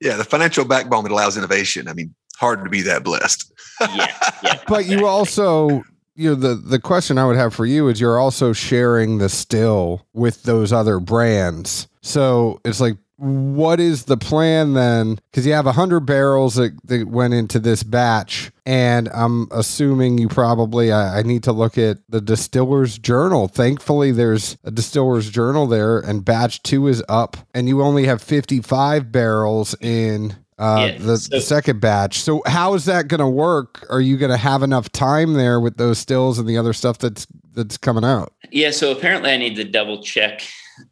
[0.02, 1.88] yeah, the financial backbone that allows innovation.
[1.88, 3.52] I mean, hard to be that blessed.
[3.80, 4.08] yeah,
[4.44, 4.60] yeah.
[4.68, 5.84] But you also
[6.16, 9.30] you know the the question I would have for you is you're also sharing the
[9.30, 11.88] still with those other brands.
[12.02, 15.20] So it's like what is the plan then?
[15.30, 20.18] Because you have a hundred barrels that, that went into this batch, and I'm assuming
[20.18, 23.48] you probably I, I, need to look at the distiller's journal.
[23.48, 28.24] Thankfully, there's a distiller's journal there, and batch two is up, and you only have
[28.24, 32.22] 55 barrels in uh, yeah, the, so, the, second batch.
[32.22, 33.86] So how is that going to work?
[33.92, 36.98] Are you going to have enough time there with those stills and the other stuff
[36.98, 38.34] that's that's coming out?
[38.50, 38.72] Yeah.
[38.72, 40.42] So apparently, I need to double check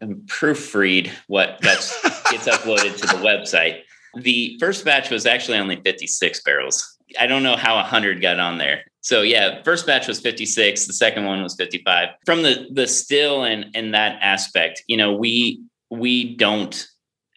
[0.02, 2.02] proofread what gets
[2.32, 3.82] gets uploaded to the website.
[4.16, 6.98] The first batch was actually only 56 barrels.
[7.20, 8.84] I don't know how 100 got on there.
[9.02, 12.10] So yeah, first batch was 56, the second one was 55.
[12.26, 16.88] From the the still and and that aspect, you know, we we don't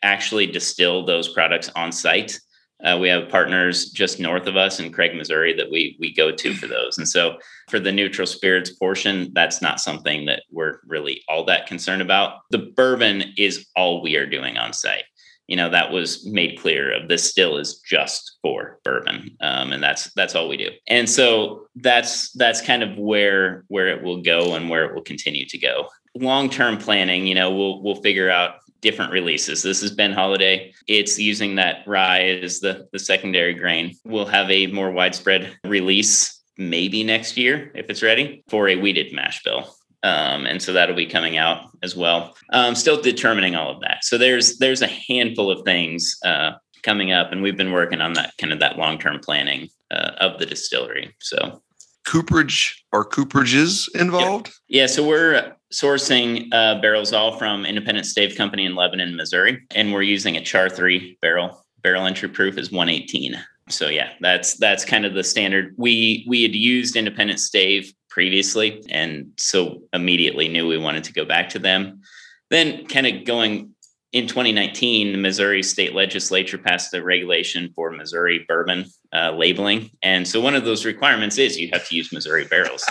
[0.03, 2.39] actually distill those products on site.
[2.85, 6.33] Uh, we have partners just north of us in Craig, Missouri, that we we go
[6.33, 6.99] to for those.
[6.99, 7.37] And so,
[7.69, 12.41] for the neutral spirits portion, that's not something that we're really all that concerned about.
[12.51, 15.05] The bourbon is all we are doing on site.
[15.47, 16.93] You know that was made clear.
[16.93, 20.71] Of this still is just for bourbon, um, and that's that's all we do.
[20.89, 25.03] And so that's that's kind of where where it will go and where it will
[25.03, 25.89] continue to go.
[26.15, 29.63] Long term planning, you know, we'll we'll figure out different releases.
[29.63, 30.73] This has Ben Holladay.
[30.87, 33.95] It's using that rye as the, the secondary grain.
[34.05, 39.13] We'll have a more widespread release maybe next year if it's ready for a wheated
[39.15, 39.75] mash bill.
[40.03, 42.37] Um, and so that'll be coming out as well.
[42.53, 44.05] Um, still determining all of that.
[44.05, 46.53] So there's there's a handful of things uh,
[46.83, 50.11] coming up, and we've been working on that kind of that long term planning uh,
[50.19, 51.15] of the distillery.
[51.21, 51.63] So
[52.05, 54.51] cooperage or cooperages involved?
[54.67, 54.83] Yeah.
[54.83, 59.93] yeah so we're sourcing uh, barrels all from Independent Stave Company in Lebanon, Missouri, and
[59.93, 61.65] we're using a Char three barrel.
[61.83, 63.37] Barrel entry proof is 118.
[63.69, 65.75] So yeah, that's that's kind of the standard.
[65.77, 71.25] We we had used Independent Stave previously, and so immediately knew we wanted to go
[71.25, 72.03] back to them.
[72.51, 73.73] Then, kind of going
[74.13, 79.91] in 2019, the Missouri state legislature passed a regulation for Missouri bourbon uh, labeling.
[80.03, 82.85] And so one of those requirements is you have to use Missouri barrels.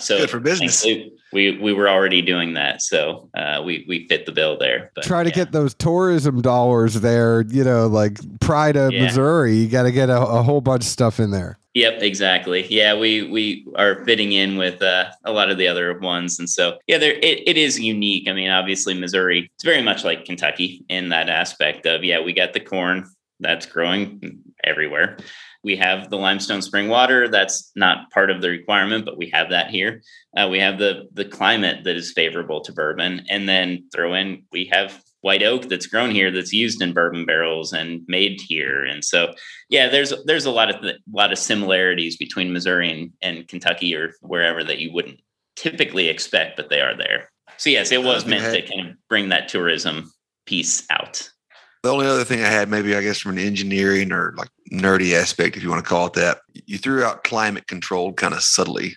[0.00, 0.84] So Good for business.
[1.32, 4.90] We we were already doing that, so uh, we we fit the bill there.
[4.94, 5.34] But, Try to yeah.
[5.34, 7.42] get those tourism dollars there.
[7.42, 9.04] You know, like Pride of yeah.
[9.04, 9.56] Missouri.
[9.56, 11.58] You got to get a, a, whole bunch of stuff in there.
[11.74, 12.66] Yep, exactly.
[12.68, 16.48] Yeah, we we are fitting in with uh, a lot of the other ones, and
[16.48, 18.28] so yeah, there it, it is unique.
[18.28, 22.32] I mean, obviously Missouri, it's very much like Kentucky in that aspect of yeah, we
[22.32, 23.08] got the corn
[23.40, 25.18] that's growing everywhere.
[25.64, 27.28] We have the limestone spring water.
[27.28, 30.02] That's not part of the requirement, but we have that here.
[30.36, 34.44] Uh, we have the the climate that is favorable to bourbon, and then throw in
[34.52, 38.84] we have white oak that's grown here that's used in bourbon barrels and made here.
[38.84, 39.32] And so,
[39.70, 43.94] yeah, there's there's a lot of a lot of similarities between Missouri and, and Kentucky
[43.96, 45.20] or wherever that you wouldn't
[45.56, 47.30] typically expect, but they are there.
[47.56, 50.12] So yes, it was meant to kind of bring that tourism
[50.44, 51.30] piece out.
[51.84, 55.12] The only other thing I had, maybe I guess from an engineering or like nerdy
[55.12, 58.42] aspect, if you want to call it that, you threw out climate control kind of
[58.42, 58.96] subtly.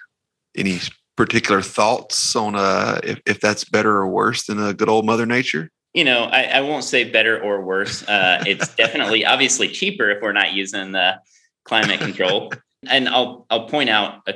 [0.55, 0.79] Any
[1.17, 5.25] particular thoughts on uh, if, if that's better or worse than a good old Mother
[5.25, 5.69] Nature?
[5.93, 8.07] You know, I, I won't say better or worse.
[8.07, 11.19] Uh, it's definitely obviously cheaper if we're not using the
[11.65, 12.53] climate control.
[12.89, 14.35] and I'll I'll point out a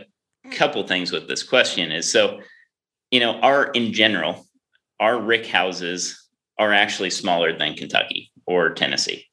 [0.51, 2.41] couple things with this question is so,
[3.11, 4.45] you know, our in general,
[4.99, 6.17] our rick houses
[6.59, 9.25] are actually smaller than Kentucky or Tennessee.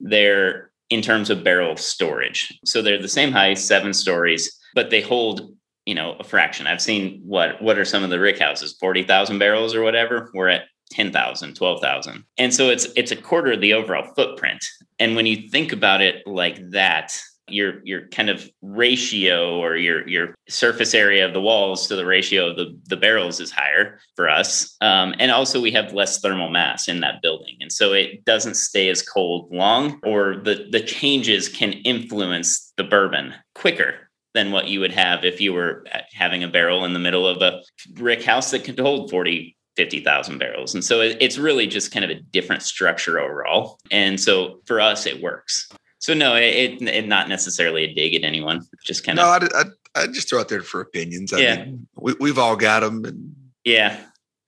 [0.00, 2.58] They're in terms of barrel storage.
[2.64, 5.54] So they're the same height, seven stories, but they hold,
[5.84, 6.66] you know, a fraction.
[6.66, 10.30] I've seen what what are some of the rick houses, 40,000 barrels or whatever.
[10.34, 12.24] We're at 10,000, 12,000.
[12.38, 14.64] And so it's it's a quarter of the overall footprint.
[14.98, 17.18] And when you think about it like that,
[17.50, 22.06] your your kind of ratio or your your surface area of the walls to the
[22.06, 26.20] ratio of the the barrels is higher for us um, and also we have less
[26.20, 30.66] thermal mass in that building and so it doesn't stay as cold long or the
[30.70, 35.84] the changes can influence the bourbon quicker than what you would have if you were
[36.12, 37.62] having a barrel in the middle of a
[37.94, 40.74] rick house that could hold 40 50,000 barrels.
[40.74, 43.78] And so it's really just kind of a different structure overall.
[43.92, 45.68] And so for us, it works.
[45.98, 48.62] So no, it, it, not necessarily a dig at anyone.
[48.84, 49.42] Just kind of.
[49.42, 51.32] No, I, I, I just throw out there for opinions.
[51.32, 53.34] I yeah, mean, we, we've all got them, and
[53.64, 54.00] yeah,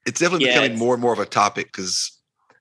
[0.07, 2.19] it's definitely yeah, becoming it's, more and more of a topic because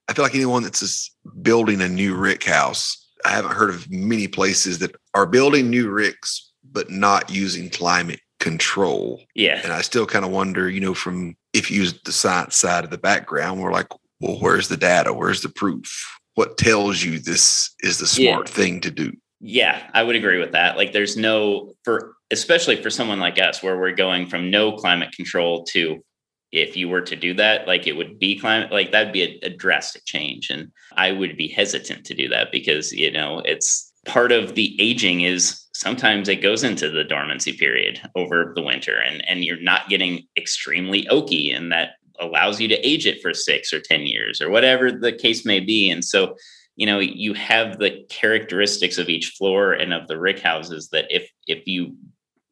[0.08, 3.88] I feel like anyone that's just building a new rick house, I haven't heard of
[3.90, 9.22] many places that are building new ricks but not using climate control.
[9.34, 12.56] Yeah, and I still kind of wonder, you know, from if you use the science
[12.56, 13.88] side of the background, we're like,
[14.20, 15.12] well, where's the data?
[15.12, 16.19] Where's the proof?
[16.40, 18.54] What tells you this is the smart yeah.
[18.54, 19.12] thing to do.
[19.40, 20.78] Yeah, I would agree with that.
[20.78, 25.12] Like there's no for especially for someone like us where we're going from no climate
[25.12, 26.02] control to
[26.50, 29.48] if you were to do that, like it would be climate, like that'd be a,
[29.48, 30.48] a drastic change.
[30.48, 34.80] And I would be hesitant to do that because, you know, it's part of the
[34.80, 39.60] aging is sometimes it goes into the dormancy period over the winter and, and you're
[39.60, 41.90] not getting extremely oaky and that
[42.20, 45.60] allows you to age it for six or 10 years or whatever the case may
[45.60, 45.90] be.
[45.90, 46.36] And so,
[46.76, 51.06] you know, you have the characteristics of each floor and of the rick houses that
[51.10, 51.96] if, if you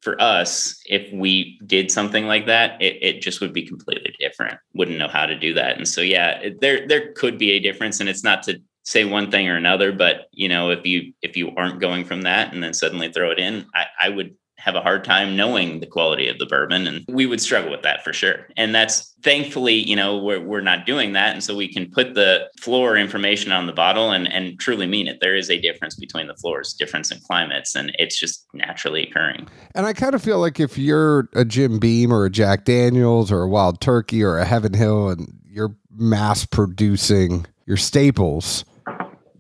[0.00, 4.58] for us, if we did something like that, it, it just would be completely different.
[4.74, 5.76] Wouldn't know how to do that.
[5.76, 9.30] And so, yeah, there there could be a difference, and it's not to say one
[9.30, 12.62] thing or another, but you know, if you if you aren't going from that and
[12.62, 16.28] then suddenly throw it in, I, I would have a hard time knowing the quality
[16.28, 18.46] of the bourbon and we would struggle with that for sure.
[18.56, 22.14] And that's thankfully you know we're, we're not doing that and so we can put
[22.14, 25.18] the floor information on the bottle and and truly mean it.
[25.20, 29.48] There is a difference between the floors difference in climates and it's just naturally occurring.
[29.74, 33.30] And i kind of feel like if you're a jim beam or a jack daniels
[33.30, 38.64] or a wild turkey or a heaven hill and you're mass producing your staples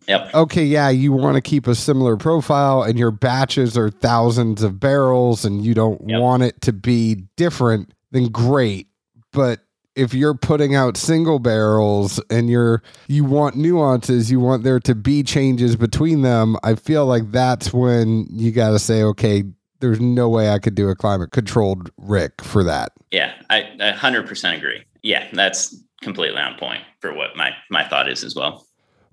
[0.08, 0.34] Yep.
[0.34, 4.80] Okay, yeah, you want to keep a similar profile and your batches are thousands of
[4.80, 6.20] barrels and you don't yep.
[6.20, 8.88] want it to be different, then great.
[9.32, 9.60] But
[9.94, 14.94] if you're putting out single barrels and you're you want nuances, you want there to
[14.94, 19.44] be changes between them, I feel like that's when you got to say okay,
[19.80, 22.92] there's no way I could do a climate controlled rick for that.
[23.10, 24.84] Yeah, I, I 100% agree.
[25.02, 28.67] Yeah, that's completely on point for what my my thought is as well.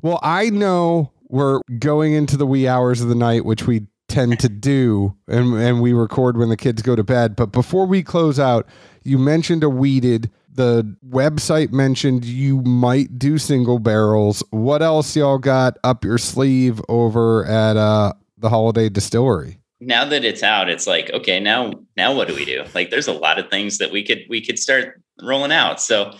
[0.05, 4.39] Well, I know we're going into the wee hours of the night, which we tend
[4.41, 7.35] to do, and, and we record when the kids go to bed.
[7.35, 8.67] But before we close out,
[9.01, 10.29] you mentioned a wheated.
[10.53, 14.43] The website mentioned you might do single barrels.
[14.51, 19.57] What else y'all got up your sleeve over at uh, the Holladay Distillery?
[19.79, 22.63] Now that it's out, it's like okay, now now what do we do?
[22.75, 25.81] Like, there's a lot of things that we could we could start rolling out.
[25.81, 26.15] So,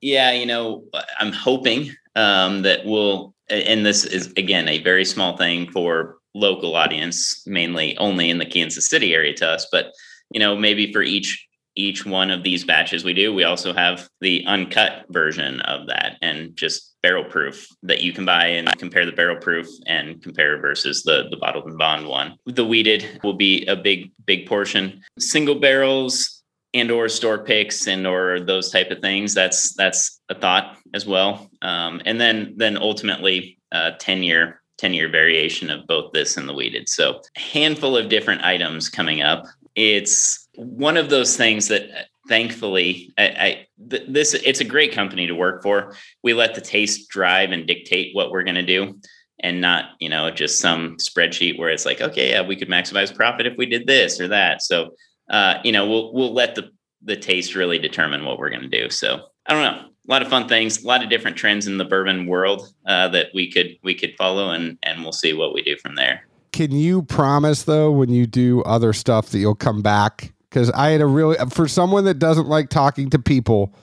[0.00, 0.84] yeah, you know,
[1.18, 6.74] I'm hoping um, that will, and this is again a very small thing for local
[6.74, 9.92] audience, mainly only in the Kansas City area to us, but
[10.30, 11.46] you know maybe for each
[11.76, 16.16] each one of these batches we do, we also have the uncut version of that
[16.22, 20.58] and just barrel proof that you can buy and compare the barrel proof and compare
[20.60, 22.36] versus the the bottled and bond one.
[22.46, 25.02] The wheated will be a big big portion.
[25.18, 26.33] Single barrels
[26.74, 29.32] and or store picks and or those type of things.
[29.32, 31.48] That's that's a thought as well.
[31.62, 36.48] Um, and then then ultimately uh, 10 year 10 year variation of both this and
[36.48, 39.46] the wheated so a handful of different items coming up.
[39.76, 45.26] It's one of those things that thankfully I, I th- this it's a great company
[45.28, 45.94] to work for.
[46.22, 48.98] We let the taste drive and dictate what we're going to do
[49.40, 53.14] and not you know just some spreadsheet where it's like okay yeah we could maximize
[53.14, 54.62] profit if we did this or that.
[54.62, 54.94] So
[55.30, 56.70] uh, you know, we'll we'll let the
[57.02, 58.90] the taste really determine what we're going to do.
[58.90, 61.78] So I don't know, a lot of fun things, a lot of different trends in
[61.78, 65.54] the bourbon world uh, that we could we could follow, and and we'll see what
[65.54, 66.26] we do from there.
[66.52, 70.32] Can you promise though, when you do other stuff, that you'll come back?
[70.48, 73.74] Because I had a really for someone that doesn't like talking to people.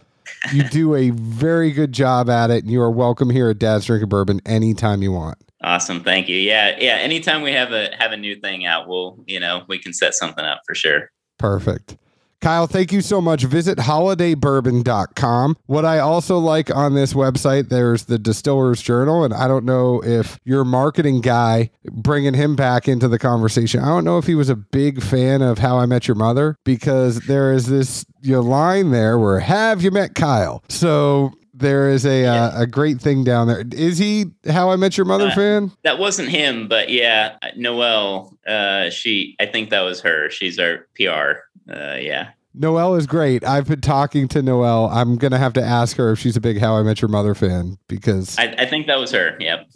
[0.53, 3.85] you do a very good job at it, and you are welcome here at Dad's
[3.85, 5.37] Drinking Bourbon anytime you want.
[5.63, 6.37] Awesome, thank you.
[6.37, 6.95] Yeah, yeah.
[6.95, 10.13] Anytime we have a have a new thing out, we'll you know we can set
[10.13, 11.09] something up for sure.
[11.41, 11.97] Perfect.
[12.41, 13.43] Kyle, thank you so much.
[13.43, 15.57] Visit holladaybourbon.com.
[15.67, 19.23] What I also like on this website, there's the Distiller's Journal.
[19.23, 23.85] And I don't know if your marketing guy, bringing him back into the conversation, I
[23.85, 27.19] don't know if he was a big fan of How I Met Your Mother because
[27.27, 30.63] there is this you know, line there where, have you met Kyle?
[30.67, 32.45] So there is a yeah.
[32.45, 33.63] uh, a great thing down there.
[33.71, 35.71] Is he How I Met Your Mother uh, fan?
[35.83, 38.37] That wasn't him, but yeah, Noelle.
[38.45, 40.29] Uh, she, I think that was her.
[40.29, 41.39] She's our PR.
[41.71, 42.31] Uh, yeah.
[42.53, 43.45] Noelle is great.
[43.45, 44.87] I've been talking to Noelle.
[44.87, 47.33] I'm gonna have to ask her if she's a big How I Met Your Mother
[47.33, 49.37] fan because I, I think that was her.
[49.39, 49.69] Yep.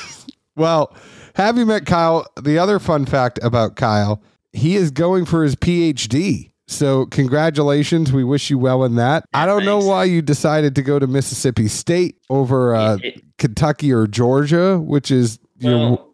[0.56, 0.94] well,
[1.34, 2.26] have you met Kyle?
[2.40, 4.22] The other fun fact about Kyle,
[4.52, 6.49] he is going for his PhD.
[6.70, 8.12] So, congratulations.
[8.12, 9.24] We wish you well in that.
[9.34, 9.66] Yeah, I don't thanks.
[9.66, 14.06] know why you decided to go to Mississippi State over uh, it, it, Kentucky or
[14.06, 16.06] Georgia, which is well, your...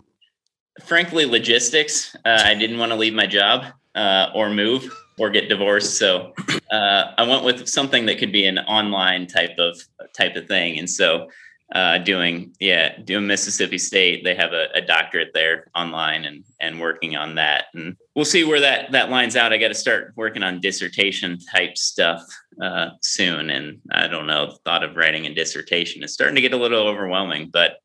[0.86, 2.16] frankly logistics.
[2.24, 6.32] Uh, I didn't want to leave my job uh, or move or get divorced, so
[6.70, 9.78] uh, I went with something that could be an online type of
[10.14, 11.28] type of thing, and so
[11.74, 14.22] uh, doing yeah doing Mississippi State.
[14.22, 18.44] They have a, a, doctorate there online and and working on that, and we'll see
[18.44, 19.52] where that that lines out.
[19.52, 22.22] I got to start working on dissertation type stuff
[22.62, 24.46] uh, soon, and I don't know.
[24.46, 27.78] The thought of writing a dissertation is starting to get a little overwhelming, but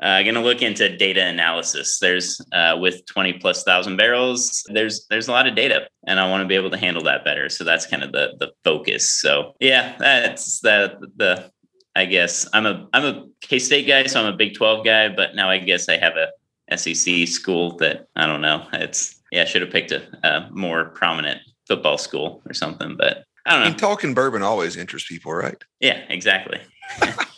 [0.00, 1.98] uh, going to look into data analysis.
[1.98, 6.28] There's uh, with 20 plus thousand barrels, there's there's a lot of data, and I
[6.30, 7.48] want to be able to handle that better.
[7.48, 9.08] So that's kind of the the focus.
[9.08, 11.50] So yeah, that's the the.
[11.98, 15.08] I guess I'm a I'm a K State guy, so I'm a Big 12 guy.
[15.08, 18.64] But now I guess I have a SEC school that I don't know.
[18.72, 22.96] It's yeah, I should have picked a, a more prominent football school or something.
[22.96, 23.70] But I don't know.
[23.70, 25.60] Mean, talking bourbon always interests people, right?
[25.80, 26.60] Yeah, exactly.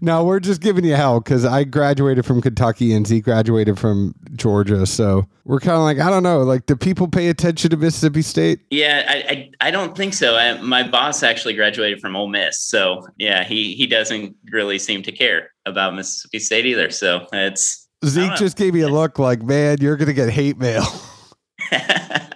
[0.00, 4.14] No, we're just giving you hell because I graduated from Kentucky and Zeke graduated from
[4.34, 4.86] Georgia.
[4.86, 8.22] So we're kind of like, I don't know, like, do people pay attention to Mississippi
[8.22, 8.60] State?
[8.70, 10.36] Yeah, I I, I don't think so.
[10.36, 15.02] I, my boss actually graduated from Ole Miss, so yeah, he he doesn't really seem
[15.02, 16.90] to care about Mississippi State either.
[16.90, 20.84] So it's Zeke just gave me a look like, man, you're gonna get hate mail.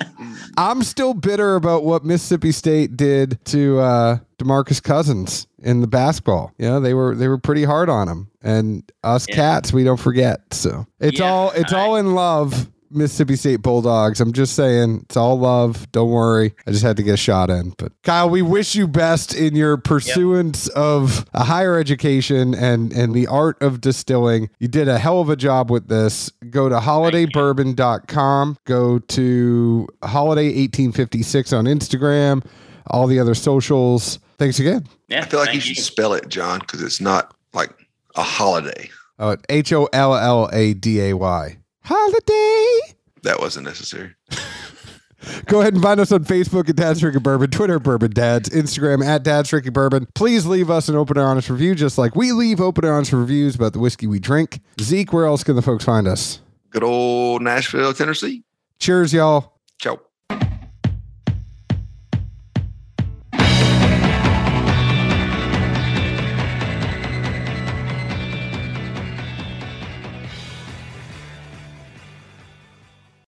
[0.56, 6.52] I'm still bitter about what Mississippi State did to uh, DeMarcus Cousins in the basketball.
[6.58, 9.34] You know, they were they were pretty hard on him, and us Yeah.
[9.36, 10.40] cats we don't forget.
[10.52, 12.70] So it's Yeah, all it's I- all in love.
[12.90, 14.20] Mississippi State Bulldogs.
[14.20, 15.90] I'm just saying, it's all love.
[15.92, 16.54] Don't worry.
[16.66, 17.70] I just had to get a shot in.
[17.78, 23.14] But Kyle, we wish you best in your pursuance of a higher education and and
[23.14, 24.50] the art of distilling.
[24.58, 26.30] You did a hell of a job with this.
[26.50, 28.56] Go to holladaybourbon.com.
[28.64, 32.44] Go to holladay 1856 on Instagram.
[32.88, 34.18] All the other socials.
[34.38, 34.86] Thanks again.
[35.08, 37.70] yeah, I feel like you thank should spell it, John, because it's not like
[38.14, 38.90] a holiday.
[39.18, 41.56] Oh, H O L L A D A Y.
[41.86, 42.94] Holladay.
[43.22, 44.14] That wasn't necessary.
[45.46, 49.04] Go ahead and find us on Facebook at Dad's Drinking Bourbon, Twitter Bourbon Dads, Instagram
[49.04, 50.06] at Dad's Drinking Bourbon.
[50.14, 53.12] Please leave us an open and honest review, just like we leave open and honest
[53.12, 54.60] reviews about the whiskey we drink.
[54.80, 56.40] Zeke, where else can the folks find us?
[56.70, 58.44] Good old Nashville, Tennessee.
[58.78, 59.56] Cheers, y'all.